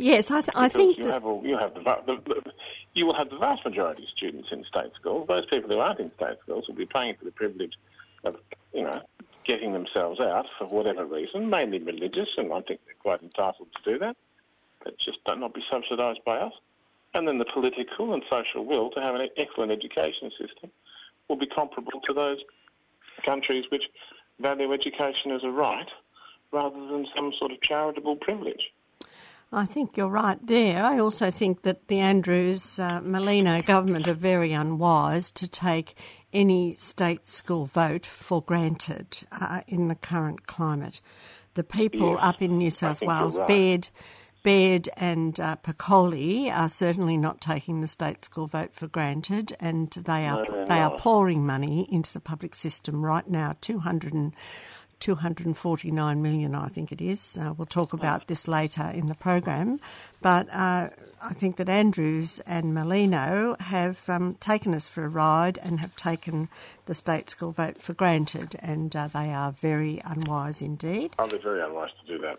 [0.00, 2.52] Yes, I, th- I think you that, have all, you have the, the, the
[2.94, 5.28] you will have the vast majority of students in state schools.
[5.28, 7.74] Those people who aren't in state schools will be paying for the privilege
[8.24, 8.38] of
[8.72, 9.02] you know
[9.44, 13.92] getting themselves out for whatever reason, mainly religious, and I think they're quite entitled to
[13.92, 14.16] do that.
[14.82, 16.54] But just don't not be subsidised by us.
[17.12, 20.70] And then the political and social will to have an excellent education system
[21.28, 22.38] will be comparable to those
[23.22, 23.90] countries which
[24.38, 25.88] value education as a right
[26.52, 28.72] rather than some sort of charitable privilege.
[29.52, 30.84] I think you're right there.
[30.84, 35.96] I also think that the Andrews uh, Merlino government are very unwise to take
[36.32, 41.00] any state school vote for granted uh, in the current climate.
[41.54, 43.48] The people Yes, up in New South Wales, right.
[43.48, 43.88] Baird,
[44.44, 49.90] Baird and uh, Piccoli are certainly not taking the state school vote for granted, and
[49.90, 53.56] they are No, they're are pouring money into the public system right now.
[53.60, 54.32] Two hundred and
[55.00, 57.38] 249 million, I think it is.
[57.40, 59.80] Uh, we'll talk about this later in the program.
[60.22, 60.90] But uh,
[61.22, 65.96] I think that Andrews and Merlino have um, taken us for a ride and have
[65.96, 66.48] taken
[66.86, 71.12] the state school vote for granted, and uh, they are very unwise indeed.
[71.18, 72.38] Oh, they're very unwise to do that.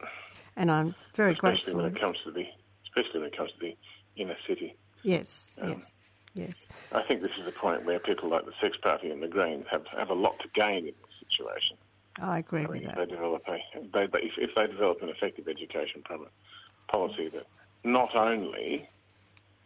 [0.55, 1.83] And I'm very especially grateful.
[1.83, 2.45] when it comes to the
[2.85, 3.75] especially when it comes to the
[4.15, 4.75] inner city.
[5.03, 5.93] Yes, Um, yes.
[6.33, 6.67] Yes.
[6.91, 9.65] I think this is a point where people like the Sex Party and the Greens
[9.69, 11.77] have, have a lot to gain in this situation.
[12.21, 13.09] I agree I with think if that.
[13.09, 13.57] they develop a,
[13.93, 16.03] they, they, if, if they develop an effective education
[16.87, 17.47] policy that
[17.83, 18.87] not only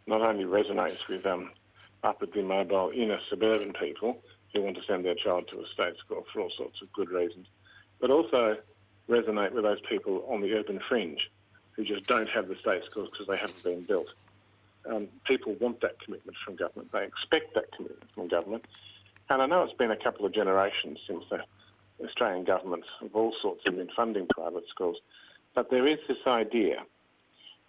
[0.06, 1.50] not only resonates with um,
[2.02, 4.22] upwardly mobile inner suburban people
[4.54, 7.10] who want to send their child to a state school for all sorts of good
[7.10, 7.46] reasons,
[8.00, 8.56] but also
[9.08, 11.30] resonate with those people on the urban fringe
[11.72, 14.08] who just don't have the state schools because they haven't been built.
[14.88, 16.92] Um, people want that commitment from government.
[16.92, 18.64] They expect that commitment from government.
[19.28, 21.42] And I know it's been a couple of generations since the
[22.04, 24.98] Australian governments of all sorts have been funding private schools,
[25.54, 26.82] but there is this idea,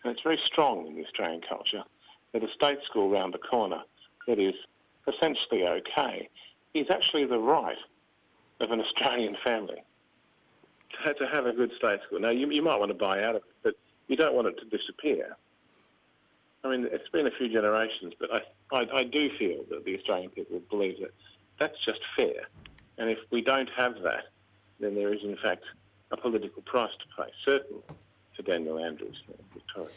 [0.04, 1.84] and it's very strong in the Australian culture,
[2.34, 3.82] that a state school round the corner
[4.28, 4.56] that is
[5.08, 6.28] essentially okay
[6.74, 7.78] is actually the right
[8.60, 9.82] of an Australian family
[11.04, 12.20] to, to have a good state school.
[12.20, 13.76] Now, you, you might want to buy out of it, but
[14.08, 15.38] you don't want it to disappear.
[16.64, 18.42] I mean, it's been a few generations, but I,
[18.76, 21.14] I, I do feel that the Australian people believe that
[21.60, 22.48] that's just fair.
[22.98, 24.26] And if we don't have that,
[24.80, 25.64] then there is, in fact,
[26.12, 27.84] a political price to pay, certainly
[28.36, 29.90] for Daniel Andrews in Victoria.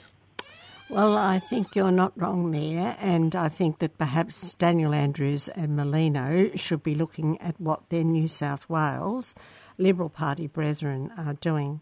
[0.90, 5.78] Well, I think you're not wrong there, and I think that perhaps Daniel Andrews and
[5.78, 9.34] Merlino should be looking at what their New South Wales
[9.78, 11.80] Liberal Party brethren are doing.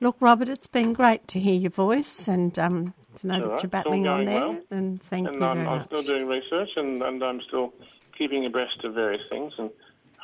[0.00, 3.50] Look, Robert, it's been great to hear your voice and um, to know All that
[3.50, 4.60] right, you're battling on there, well.
[4.70, 5.86] and thank and you I'm, very I'm much.
[5.88, 7.74] still doing research and, and I'm still
[8.16, 9.70] keeping abreast of various things and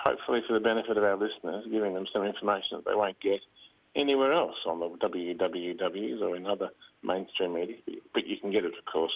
[0.03, 3.41] hopefully for the benefit of our listeners, giving them some information that they won't get
[3.95, 6.71] anywhere else on the WWWs or in other
[7.03, 7.77] mainstream media.
[8.13, 9.13] But you can get it, of course,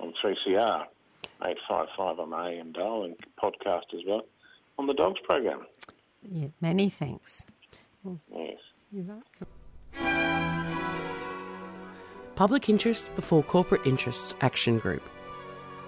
[0.00, 0.86] on 3CR
[1.42, 4.22] 855 on the AM dial and podcast as well
[4.78, 5.66] on the Dogs program.
[6.22, 7.44] Yeah, many thanks.
[8.04, 8.58] Yes.
[8.92, 9.48] You're welcome.
[12.36, 15.02] Public Interest Before Corporate Interests Action Group.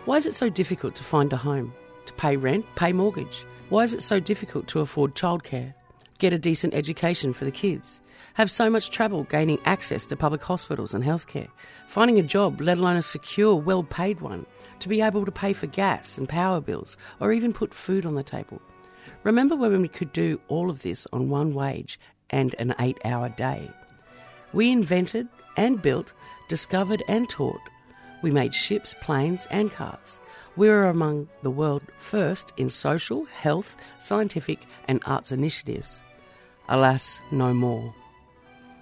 [0.06, 1.72] Why is it so difficult to find a home?
[2.10, 3.46] To pay rent, pay mortgage?
[3.68, 5.74] Why is it so difficult to afford childcare?
[6.18, 8.00] Get a decent education for the kids?
[8.34, 11.46] Have so much trouble gaining access to public hospitals and healthcare?
[11.86, 14.44] Finding a job, let alone a secure, well paid one?
[14.80, 18.16] To be able to pay for gas and power bills or even put food on
[18.16, 18.60] the table?
[19.22, 23.28] Remember when we could do all of this on one wage and an eight hour
[23.28, 23.70] day?
[24.52, 26.12] We invented and built,
[26.48, 27.60] discovered and taught.
[28.20, 30.18] We made ships, planes, and cars.
[30.56, 36.02] We were among the world first in social, health, scientific, and arts initiatives.
[36.68, 37.94] Alas, no more.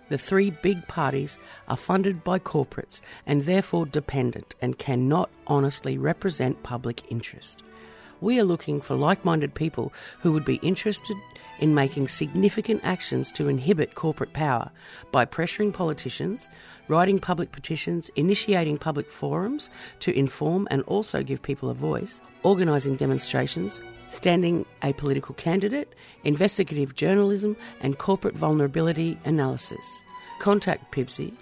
[0.09, 6.62] The three big parties are funded by corporates and therefore dependent and cannot honestly represent
[6.62, 7.62] public interest.
[8.20, 11.16] We are looking for like minded people who would be interested
[11.61, 14.70] in making significant actions to inhibit corporate power
[15.12, 16.48] by pressuring politicians,
[16.88, 22.96] writing public petitions, initiating public forums to inform and also give people a voice, organising
[22.96, 30.02] demonstrations, standing a political candidate, investigative journalism, and corporate vulnerability analysis.
[30.40, 31.33] Contact PIBCI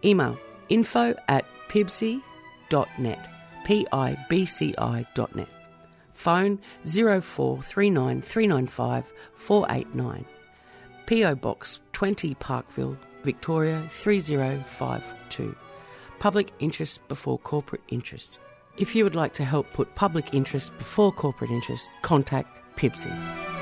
[0.04, 3.28] Email info at pibci.net
[3.64, 5.48] pibci.net
[6.14, 10.24] Phone 0439 395 489
[11.06, 15.56] PO Box 20 Parkville, Victoria 3052.
[16.18, 18.38] Public interest before corporate interests.
[18.76, 23.57] If you would like to help put public interest before corporate interest, contact PIBCI.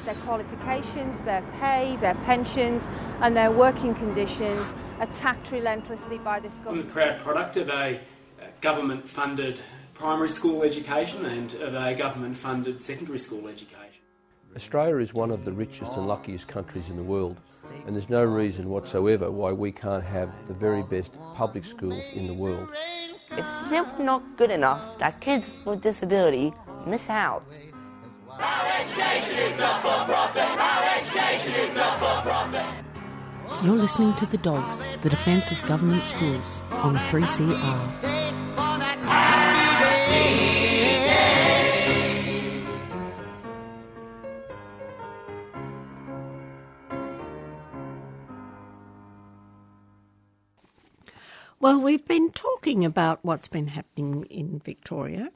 [0.00, 2.88] Teachers have had their qualifications, their pay, their pensions,
[3.20, 8.00] and their working conditions attacked relentlessly by this I'm the proud product of a
[8.40, 9.58] uh, government funded
[9.94, 13.76] primary school education and of a government funded secondary school education.
[14.56, 17.36] Australia is one of the richest and luckiest countries in the world,
[17.86, 22.26] and there's no reason whatsoever why we can't have the very best public schools in
[22.26, 22.68] the world.
[23.32, 26.52] It's simply not good enough that kids with disability
[26.84, 27.44] miss out.
[33.62, 38.20] You're listening to The Dogs, the defence of government schools on 3CR.
[51.60, 55.30] Well, we've been talking about what's been happening in Victoria,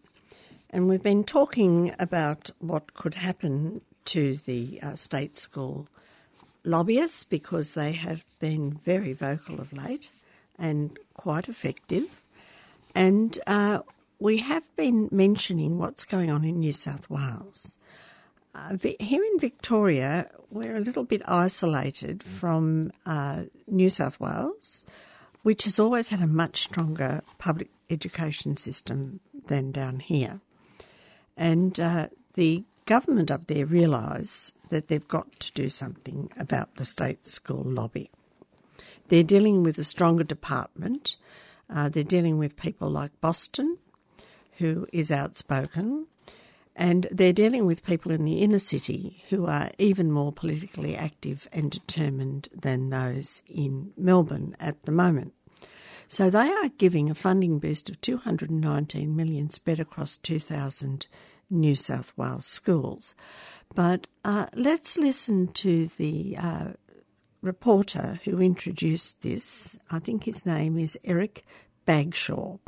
[0.75, 5.87] and we've been talking about what could happen to the uh, state school
[6.65, 10.11] lobbyists because they have been very vocal of late
[10.59, 12.21] and quite effective.
[12.93, 13.83] And uh,
[14.19, 17.77] we have been mentioning what's going on in New South Wales.
[18.53, 24.85] Uh, here in Victoria, we're a little bit isolated from uh, New South Wales,
[25.45, 30.41] which has always had a much stronger public education system than down here.
[31.37, 36.85] And uh, the government up there realise that they've got to do something about the
[36.85, 38.11] state school lobby.
[39.09, 41.17] They're dealing with a stronger department.
[41.69, 43.79] Uh, they're dealing with people like Boston,
[44.59, 46.07] who is outspoken,
[46.77, 51.49] and they're dealing with people in the inner city who are even more politically active
[51.53, 55.35] and determined than those in Melbourne at the moment.
[56.09, 61.07] So they are giving a funding boost of 219 million spread across 2,000
[61.51, 63.15] New South Wales schools.
[63.75, 66.69] But uh, let's listen to the uh,
[67.43, 69.79] reporter who introduced this.
[69.91, 71.43] I think his name is Eryk
[71.87, 72.59] Bagshaw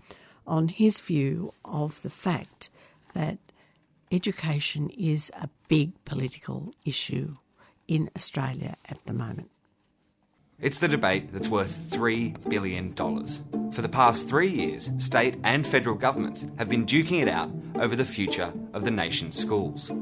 [0.46, 2.70] on his view of the fact
[3.14, 3.38] that
[4.12, 7.36] education is a big political issue
[7.88, 9.50] in Australia at the moment.
[10.58, 12.94] It's the debate that's worth $3 billion.
[13.72, 17.94] For the past three years, state and federal governments have been duking it out over
[17.94, 19.92] the future of the nation's schools.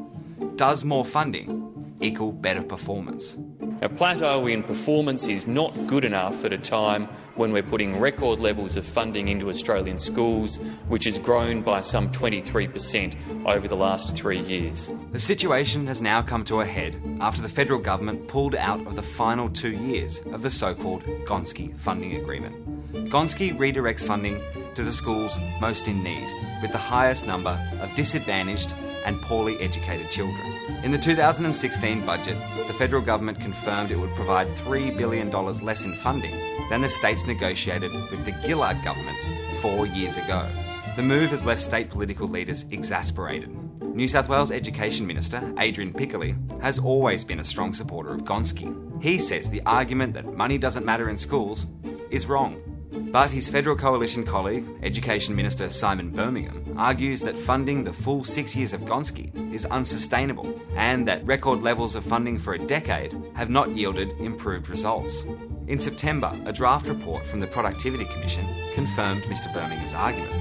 [0.54, 1.63] Does more funding
[2.00, 3.38] equal better performance?
[3.82, 8.40] A plateau in performance is not good enough at a time when we're putting record
[8.40, 14.16] levels of funding into Australian schools, which has grown by some 23% over the last
[14.16, 14.88] three years.
[15.12, 18.96] The situation has now come to a head after the federal government pulled out of
[18.96, 22.54] the final two years of the so called Gonski funding agreement.
[23.10, 24.40] Gonski redirects funding
[24.74, 26.28] to the schools most in need,
[26.62, 28.72] with the highest number of disadvantaged
[29.04, 30.40] and poorly educated children.
[30.82, 32.36] In the 2016 budget,
[32.66, 36.34] the federal government confirmed it would provide $3 billion less in funding
[36.70, 39.16] than the states negotiated with the Gillard government
[39.60, 40.48] four years ago.
[40.96, 43.50] The move has left state political leaders exasperated.
[43.94, 49.02] New South Wales Education Minister Adrian Piccoli has always been a strong supporter of Gonski.
[49.02, 51.66] He says the argument that money doesn't matter in schools
[52.10, 52.60] is wrong.
[52.94, 58.54] But his federal coalition colleague, Education Minister Simon Birmingham, argues that funding the full six
[58.54, 63.50] years of Gonski is unsustainable and that record levels of funding for a decade have
[63.50, 65.24] not yielded improved results.
[65.66, 69.52] In September, a draft report from the Productivity Commission confirmed Mr.
[69.52, 70.32] Birmingham's argument.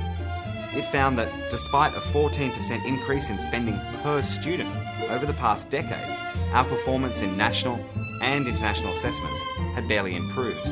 [0.76, 4.70] It found that despite a 14% increase in spending per student
[5.10, 6.18] over the past decade,
[6.52, 7.80] our performance in national
[8.22, 9.40] and international assessments
[9.76, 10.68] had barely improved.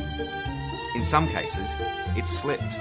[1.01, 1.75] In some cases,
[2.15, 2.77] it's slipped.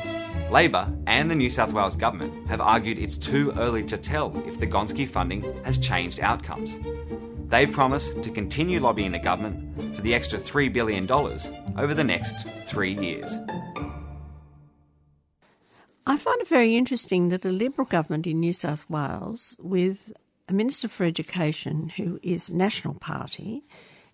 [0.50, 4.60] Labor and the New South Wales Government have argued it's too early to tell if
[4.60, 6.78] the Gonski funding has changed outcomes.
[7.48, 12.46] They've promised to continue lobbying the government for the extra $3 billion over the next
[12.66, 13.38] three years.
[16.06, 20.12] I find it very interesting that a Liberal government in New South Wales, with
[20.46, 23.62] a Minister for Education who is National Party,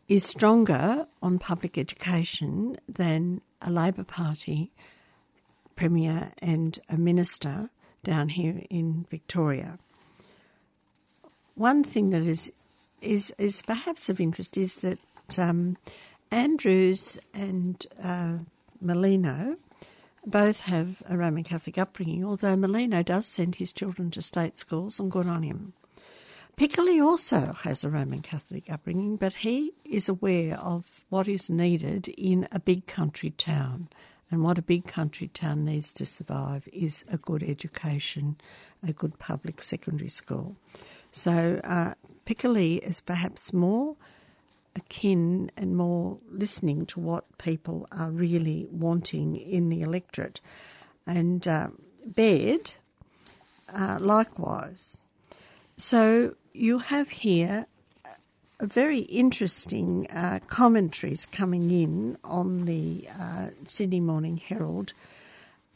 [0.09, 4.71] is stronger on public education than a Labor Party
[5.75, 7.71] Premier and a Minister
[8.05, 9.79] down here in Victoria.
[11.55, 12.53] One thing that is
[13.01, 14.99] is is perhaps of interest is that
[15.39, 15.77] um,
[16.31, 18.39] Andrews and uh,
[18.83, 19.57] Merlino
[20.25, 24.99] both have a Roman Catholic upbringing, although Merlino does send his children to state schools,
[24.99, 25.73] and good on him.
[26.57, 32.09] Piccoli also has a Roman Catholic upbringing, but he is aware of what is needed
[32.09, 33.89] in a big country town.
[34.31, 38.37] And what a big country town needs to survive is a good education,
[38.83, 40.57] a good public secondary school.
[41.13, 41.93] So uh,
[42.25, 43.97] Piccoli is perhaps more
[44.75, 50.41] akin and more listening to what people are really wanting in the electorate.
[51.07, 51.69] And uh,
[52.07, 52.77] Baird,
[53.73, 55.06] uh, likewise.
[55.79, 57.66] So you have here
[58.59, 64.95] a very interesting uh, commentaries coming in on the uh, Sydney Morning Herald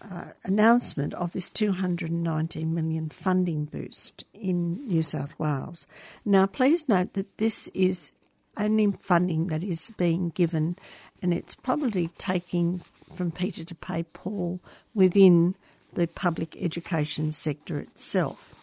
[0.01, 5.86] uh, announcement of this 219 million funding boost in New South Wales.
[6.24, 8.11] Now, please note that this is
[8.57, 10.76] only funding that is being given,
[11.20, 12.80] and it's probably taking
[13.14, 14.61] from Peter to pay Paul
[14.94, 15.57] within
[15.92, 18.59] the public education sector itself.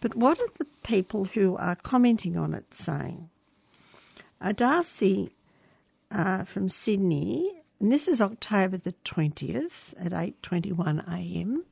[0.00, 3.30] But what are the people who are commenting on it saying?
[4.40, 5.32] A Darcy
[6.10, 11.64] uh, from Sydney and this is October the 20th at 8:21 a.m.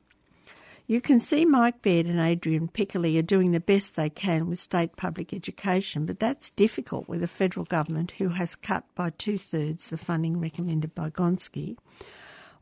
[0.85, 4.59] You can see Mike Baird and Adrian Piccoli are doing the best they can with
[4.59, 9.39] state public education, but that's difficult with a federal government who has cut by two
[9.39, 11.75] thirds the funding recommended by Gonski.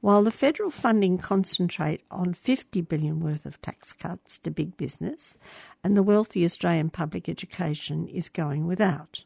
[0.03, 5.37] While the federal funding concentrate on 50 billion worth of tax cuts to big business
[5.81, 9.23] and the wealthy Australian public education is going without.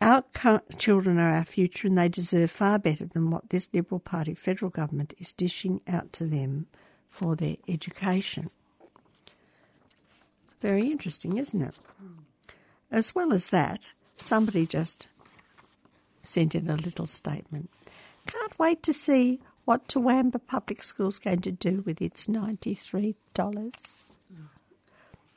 [0.00, 0.24] Our
[0.76, 4.68] children are our future and they deserve far better than what this Liberal Party federal
[4.68, 6.66] government is dishing out to them
[7.08, 8.50] for their education.
[10.60, 11.76] Very interesting, isn't it?
[12.90, 15.06] As well as that, somebody just
[16.20, 17.70] sent in a little statement.
[18.32, 23.14] Can't wait to see what Toowoomba Public School's going to do with its $93.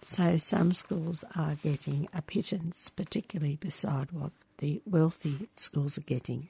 [0.05, 6.49] So some schools are getting a pittance, particularly beside what the wealthy schools are getting.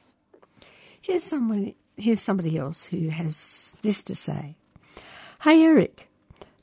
[1.01, 4.55] Here's someone here's somebody else who has this to say.
[5.43, 6.07] Hey Eryk,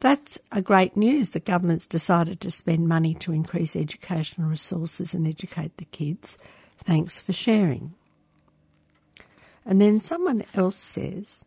[0.00, 1.30] that's a great news.
[1.30, 6.38] The government's decided to spend money to increase educational resources and educate the kids.
[6.78, 7.94] Thanks for sharing.
[9.64, 11.44] And then someone else says,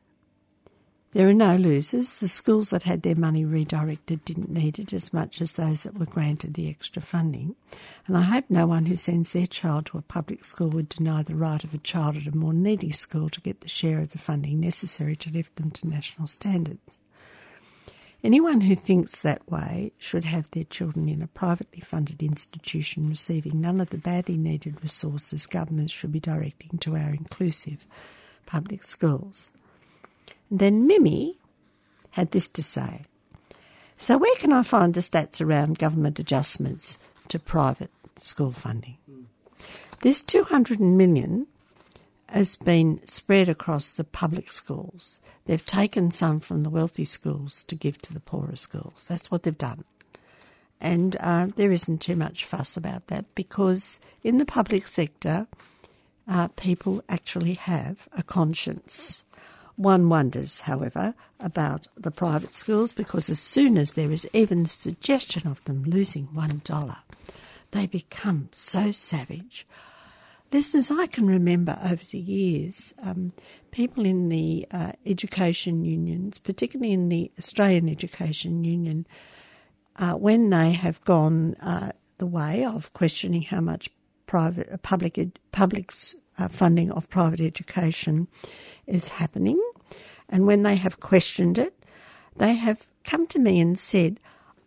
[1.14, 2.18] there are no losers.
[2.18, 5.94] The schools that had their money redirected didn't need it as much as those that
[5.94, 7.56] were granted the extra funding.
[8.08, 11.22] And I hope no one who sends their child to a public school would deny
[11.22, 14.10] the right of a child at a more needy school to get the share of
[14.10, 17.00] the funding necessary to lift them to national standards.
[18.24, 23.60] Anyone who thinks that way should have their children in a privately funded institution receiving
[23.60, 27.86] none of the badly needed resources governments should be directing to our inclusive
[28.46, 29.50] public schools.
[30.50, 31.38] And then Mimi
[32.12, 33.02] had this to say
[33.98, 38.98] So, where can I find the stats around government adjustments to private school funding?
[40.00, 41.48] This 200 million
[42.34, 45.20] has been spread across the public schools.
[45.46, 49.06] They've taken some from the wealthy schools to give to the poorer schools.
[49.08, 49.84] That's what they've done.
[50.82, 55.48] And uh, there isn't too much fuss about that because in the public sector,
[56.28, 59.24] uh, people actually have a conscience.
[59.76, 64.70] One wonders, however, about the private schools because as soon as there is even the
[64.70, 66.98] suggestion of them losing one dollar,
[67.72, 69.66] they become so savage.
[70.54, 73.34] Listeners, I can remember over the years um,
[73.72, 79.08] people in the uh, education unions, particularly in the Australian Education Union,
[79.96, 81.90] uh, when they have gone uh,
[82.20, 83.90] the way of questioning how much
[84.28, 88.28] private uh, public ed, public's uh, funding of private education
[88.86, 89.60] is happening,
[90.30, 91.84] and when they have questioned it,
[92.36, 94.20] they have come to me and said,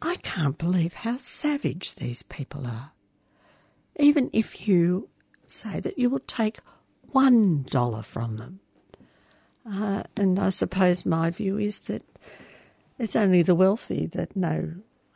[0.02, 2.90] "I can't believe how savage these people are."
[4.00, 5.10] Even if you
[5.50, 6.58] say that you will take
[7.12, 8.60] one dollar from them.
[9.68, 12.02] Uh, and I suppose my view is that
[12.98, 14.74] it's only the wealthy that know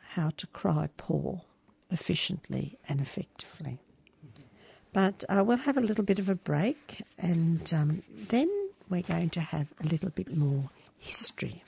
[0.09, 1.41] how to cry poor
[1.89, 3.79] efficiently and effectively.
[4.93, 8.49] But uh, we'll have a little bit of a break and um, then
[8.89, 11.63] we're going to have a little bit more history.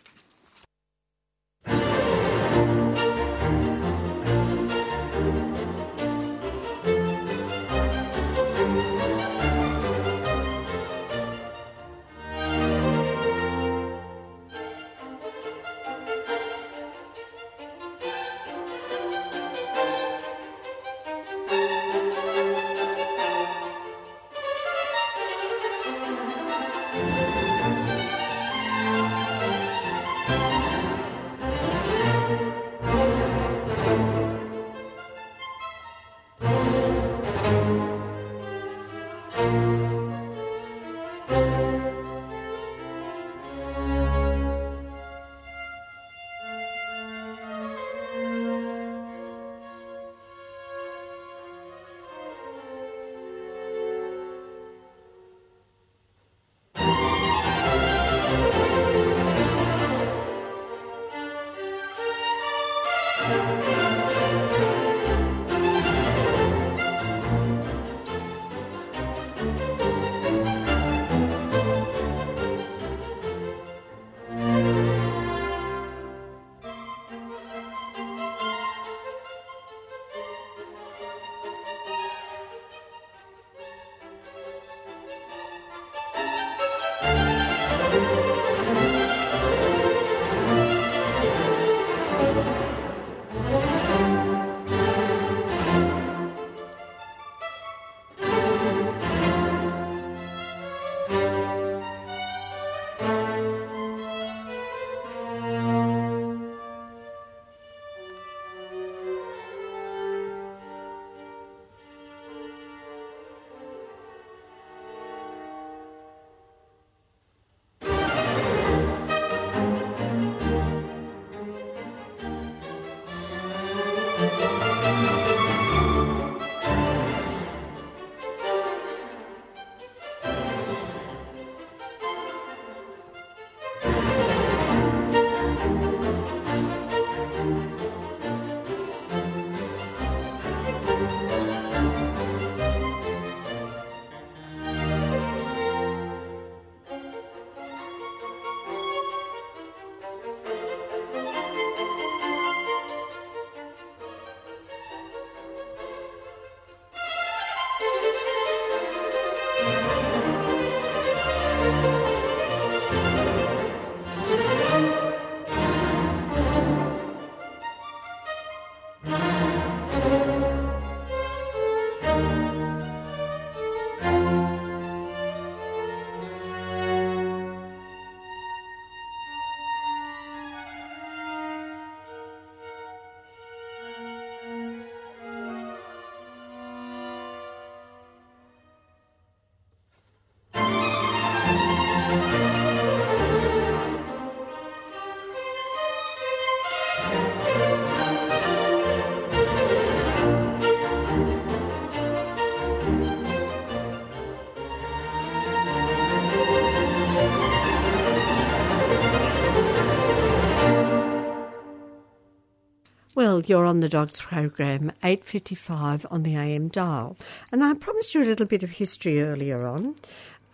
[213.39, 217.17] You're on the Dogs program, 8.55 on the AM dial.
[217.51, 219.95] And I promised you a little bit of history earlier on.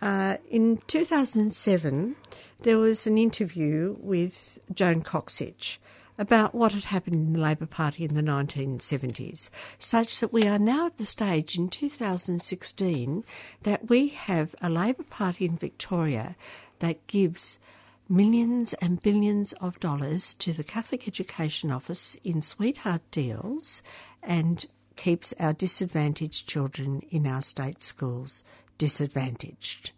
[0.00, 2.16] Uh, in 2007,
[2.60, 5.78] there was an interview with Joan Coxsedge
[6.18, 10.58] about what had happened in the Labor Party in the 1970s, such that we are
[10.58, 13.24] now at the stage in 2016
[13.62, 16.36] that we have a Labor Party in Victoria
[16.80, 17.58] that gives
[18.10, 23.84] millions and billions of dollars to the Catholic Education Office in sweetheart deals
[24.20, 28.42] and keeps our disadvantaged children in our state schools
[28.78, 29.92] disadvantaged.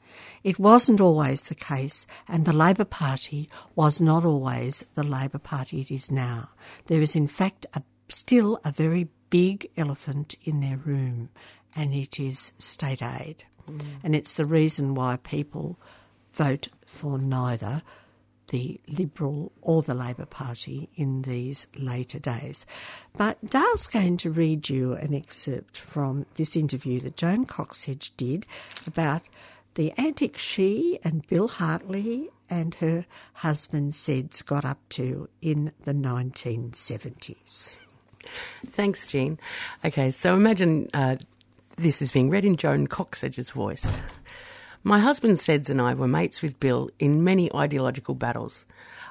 [0.45, 5.81] It wasn't always the case, and the Labor Party was not always the Labor Party
[5.81, 6.51] it is now.
[6.87, 11.31] There is, in fact, a, still a very big elephant in their room,
[11.75, 13.45] and it is state aid.
[13.67, 13.81] Mm.
[14.05, 15.79] And it's the reason why people
[16.33, 17.83] vote for neither
[18.53, 22.65] the Liberal or the Labor Party in these later days.
[23.17, 28.47] But Dale's going to read you an excerpt from this interview that Joan Coxsedge did
[28.87, 29.23] about
[29.75, 35.95] the antics she and Bill Hartley and her husband Seds got up to in the
[35.95, 37.79] 1970s.
[38.67, 39.39] Thanks, Jean.
[39.83, 41.17] Okay, so imagine uh,
[41.77, 43.91] this is being read in Joan Coxsedge's voice.
[44.85, 48.67] My husband Seds and I were mates with Bill in many ideological battles.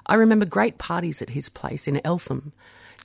[0.06, 2.52] I remember great parties at his place in Eltham.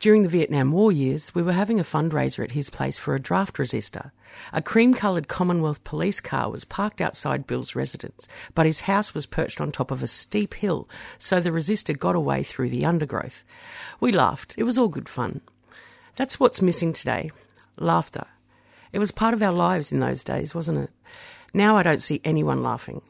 [0.00, 3.20] During the Vietnam War years, we were having a fundraiser at his place for a
[3.20, 4.10] draft resistor.
[4.52, 9.26] A cream coloured Commonwealth police car was parked outside Bill's residence, but his house was
[9.26, 10.88] perched on top of a steep hill,
[11.18, 13.44] so the resistor got away through the undergrowth.
[14.00, 14.56] We laughed.
[14.58, 15.40] It was all good fun.
[16.16, 17.30] That's what's missing today
[17.78, 18.26] laughter.
[18.92, 20.90] It was part of our lives in those days, wasn't it?
[21.56, 23.00] Now I don't see anyone laughing.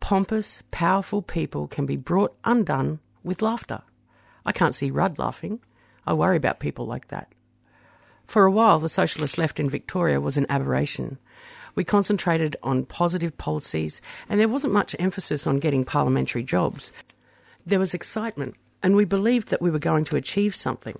[0.00, 3.82] Pompous, powerful people can be brought undone with laughter.
[4.46, 5.60] I can't see Rudd laughing.
[6.06, 7.30] I worry about people like that.
[8.26, 11.18] For a while, the socialist left in Victoria was an aberration.
[11.74, 16.94] We concentrated on positive policies, and there wasn't much emphasis on getting parliamentary jobs.
[17.66, 20.98] There was excitement, and we believed that we were going to achieve something.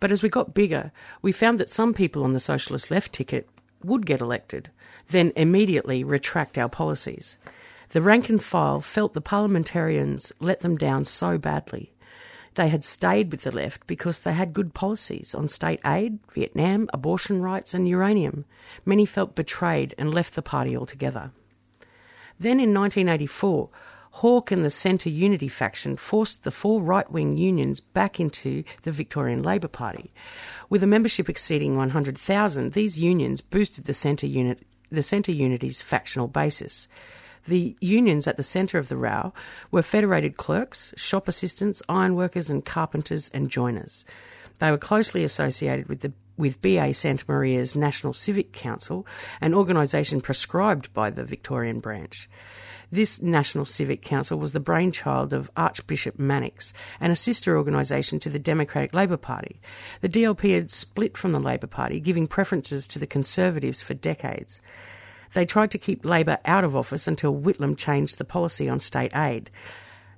[0.00, 0.92] But as we got bigger,
[1.22, 3.48] we found that some people on the socialist left ticket
[3.82, 4.70] would get elected,
[5.08, 7.38] then immediately retract our policies.
[7.90, 11.92] The rank and file felt the parliamentarians let them down so badly.
[12.54, 16.88] They had stayed with the left because they had good policies on state aid, Vietnam,
[16.92, 18.44] abortion rights, and uranium.
[18.84, 21.32] Many felt betrayed and left the party altogether.
[22.38, 23.70] Then in 1984,
[24.16, 28.92] Hawke and the Centre Unity faction forced the four right wing unions back into the
[28.92, 30.12] Victorian Labor Party.
[30.68, 34.60] With a membership exceeding 100,000, these unions boosted the Centre unit,
[34.92, 36.88] the Centre Unity's factional basis.
[37.46, 39.32] The unions at the centre of the row
[39.70, 44.04] were federated clerks, shop assistants, ironworkers, and carpenters and joiners.
[44.58, 49.06] They were closely associated with the with BA Santamaria's National Civic Council,
[49.40, 52.28] an organisation prescribed by the Victorian branch.
[52.92, 58.28] This National Civic Council was the brainchild of Archbishop Mannix and a sister organisation to
[58.28, 59.62] the Democratic Labor Party.
[60.02, 64.60] The DLP had split from the Labor Party, giving preferences to the Conservatives for decades.
[65.32, 69.16] They tried to keep Labor out of office until Whitlam changed the policy on state
[69.16, 69.50] aid.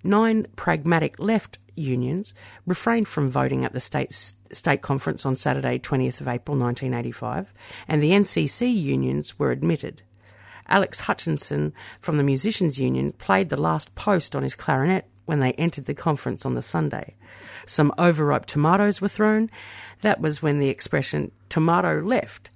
[0.02, 2.34] Nine pragmatic left unions
[2.66, 7.54] refrained from voting at the state, state conference on Saturday, 20th of April 1985,
[7.86, 10.02] and the NCC unions were admitted.
[10.68, 15.52] Alex Hutchinson from the Musicians Union played the last post on his clarinet when they
[15.52, 17.14] entered the conference on the Sunday.
[17.66, 19.50] Some overripe tomatoes were thrown.
[20.02, 22.50] That was when the expression tomato left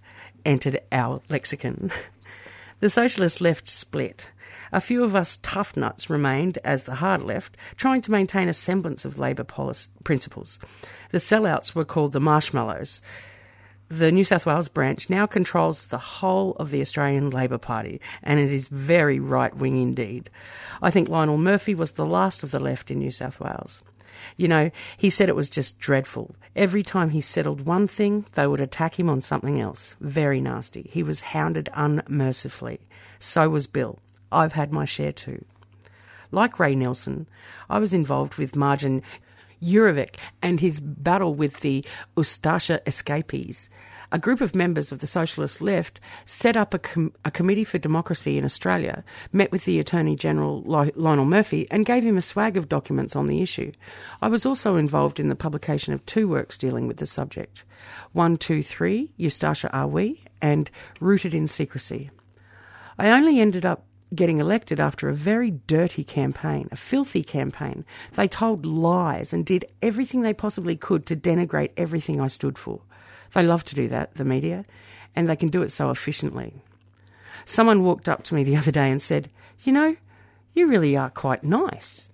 [0.45, 1.91] entered our lexicon.
[2.81, 4.31] the socialist left split.
[4.71, 8.53] A few of us tough nuts remained as the hard left, trying to maintain a
[8.53, 10.59] semblance of Labor policy principles.
[11.11, 13.01] The sellouts were called the marshmallows
[13.89, 18.39] the New South Wales branch now controls the whole of the Australian Labor Party, and
[18.39, 20.31] it is very right wing indeed.
[20.83, 23.83] I think Lionel Murphy was the last of the left in New South Wales.
[24.37, 26.35] You know, he said it was just dreadful.
[26.55, 29.97] Every time he settled one thing, they would attack him on something else.
[30.01, 30.89] Very nasty.
[30.91, 32.81] He was hounded unmercifully.
[33.19, 33.99] So was Bill.
[34.31, 35.45] I've had my share too.
[36.31, 37.27] Like Ray Nelson,
[37.71, 39.03] I was involved with Marjan
[39.63, 41.85] Urovic and his battle with the
[42.17, 43.69] Ustasha escapees.
[44.11, 47.77] A group of members of the Socialist left set up a, com- a committee for
[47.77, 52.57] democracy in Australia, met with the Attorney General Lionel Murphy, and gave him a swag
[52.57, 53.71] of documents on the issue.
[54.23, 57.65] I was also involved in the publication of two works dealing with the subject
[58.13, 62.11] 123, Ustasha Are We, and Rooted in Secrecy.
[62.99, 63.85] I only ended up
[64.15, 67.85] getting elected after a very dirty campaign, a filthy campaign.
[68.15, 72.81] They told lies and did everything they possibly could to denigrate everything I stood for.
[73.35, 74.65] They love to do that, the media,
[75.15, 76.55] and they can do it so efficiently.
[77.45, 79.29] Someone walked up to me the other day and said,
[79.61, 79.97] You know,
[80.55, 82.09] you really are quite nice.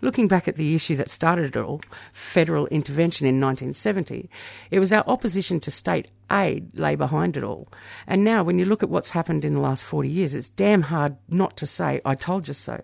[0.00, 1.80] Looking back at the issue that started it all,
[2.12, 4.28] federal intervention in 1970,
[4.70, 7.68] it was our opposition to state aid lay behind it all.
[8.06, 10.82] And now, when you look at what's happened in the last 40 years, it's damn
[10.82, 12.82] hard not to say, I told you so.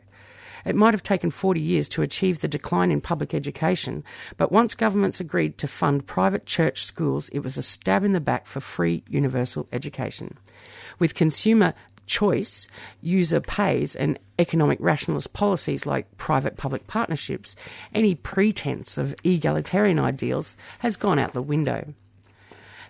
[0.64, 4.04] It might have taken 40 years to achieve the decline in public education,
[4.36, 8.20] but once governments agreed to fund private church schools, it was a stab in the
[8.20, 10.36] back for free universal education.
[10.98, 11.74] With consumer
[12.10, 12.66] choice,
[13.00, 17.54] user pays, and economic rationalist policies like private public partnerships,
[17.94, 21.94] any pretense of egalitarian ideals has gone out the window.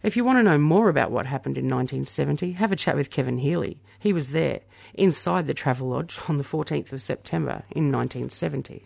[0.02, 3.10] If you want to know more about what happened in 1970, have a chat with
[3.10, 3.78] Kevin Healy.
[3.98, 4.60] He was there,
[4.94, 8.82] inside the Travelodge, on the 14th of September in 1970.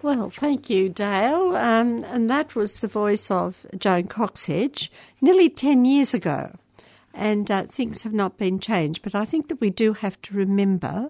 [0.00, 1.54] Well, thank you, Dale.
[1.54, 4.88] Um, and that was the voice of Joan Coxsedge
[5.20, 6.56] nearly 10 years ago.
[7.12, 9.02] And uh, things have not been changed.
[9.02, 11.08] But I think that we do have to remember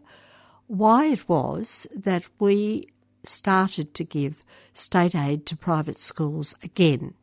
[0.67, 2.89] why it was that we
[3.25, 7.15] started to give state aid to private schools again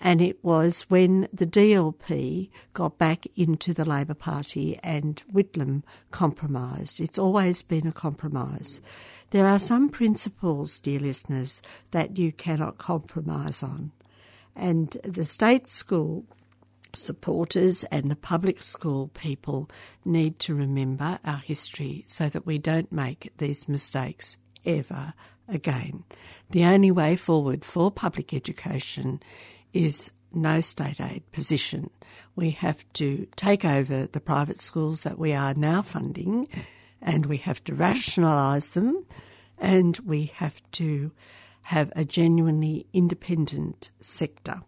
[0.00, 7.00] and it was when the DLP got back into the Labor Party and Whitlam compromised.
[7.00, 8.80] It's always been a compromise.
[9.30, 13.92] There are some principles, dear listeners, that you cannot compromise on.
[14.54, 16.24] And the state school
[16.92, 19.68] supporters and the public school people
[20.04, 25.14] need to remember our history so that we don't make these mistakes ever
[25.48, 26.04] again.
[26.50, 29.20] The only way forward for public education
[29.76, 31.90] is no state aid position.
[32.34, 36.48] We have to take over the private schools that we are now funding
[37.00, 39.06] and we have to rationalise them
[39.58, 41.12] and we have to
[41.66, 44.62] have a genuinely independent sector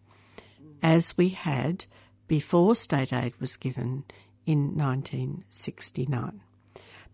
[0.83, 1.87] as we had
[2.27, 4.05] before state aid was given
[4.47, 6.41] in 1969.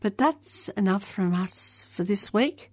[0.01, 2.71] But that's enough from us for this week.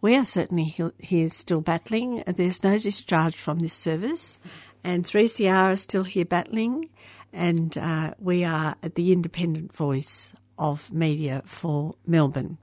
[0.00, 2.22] We are certainly here still battling.
[2.24, 4.38] There's no discharge from this service,
[4.84, 6.90] and 3CR is still here battling,
[7.32, 12.58] and uh, we are the independent voice of media for Melbourne.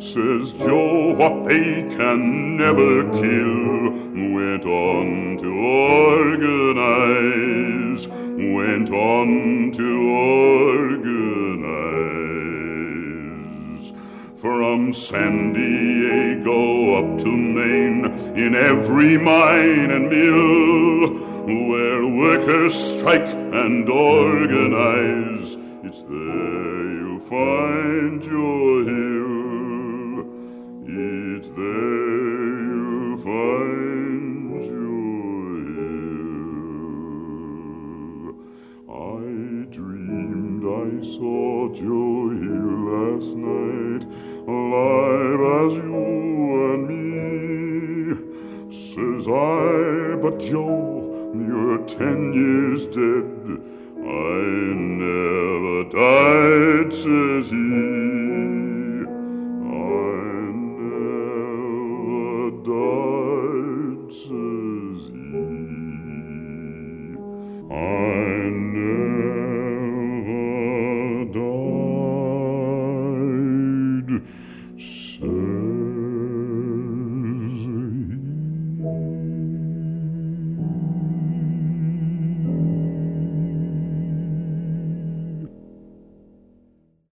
[0.00, 3.90] says Joe, what they can never kill.
[4.32, 5.52] Went on to
[6.38, 6.88] organize,
[8.08, 11.58] went on to organize.
[14.40, 18.04] From San Diego up to Maine,
[18.36, 21.08] in every mine and mill,
[21.68, 26.37] where workers strike and organize, it's there
[50.38, 50.77] Joe,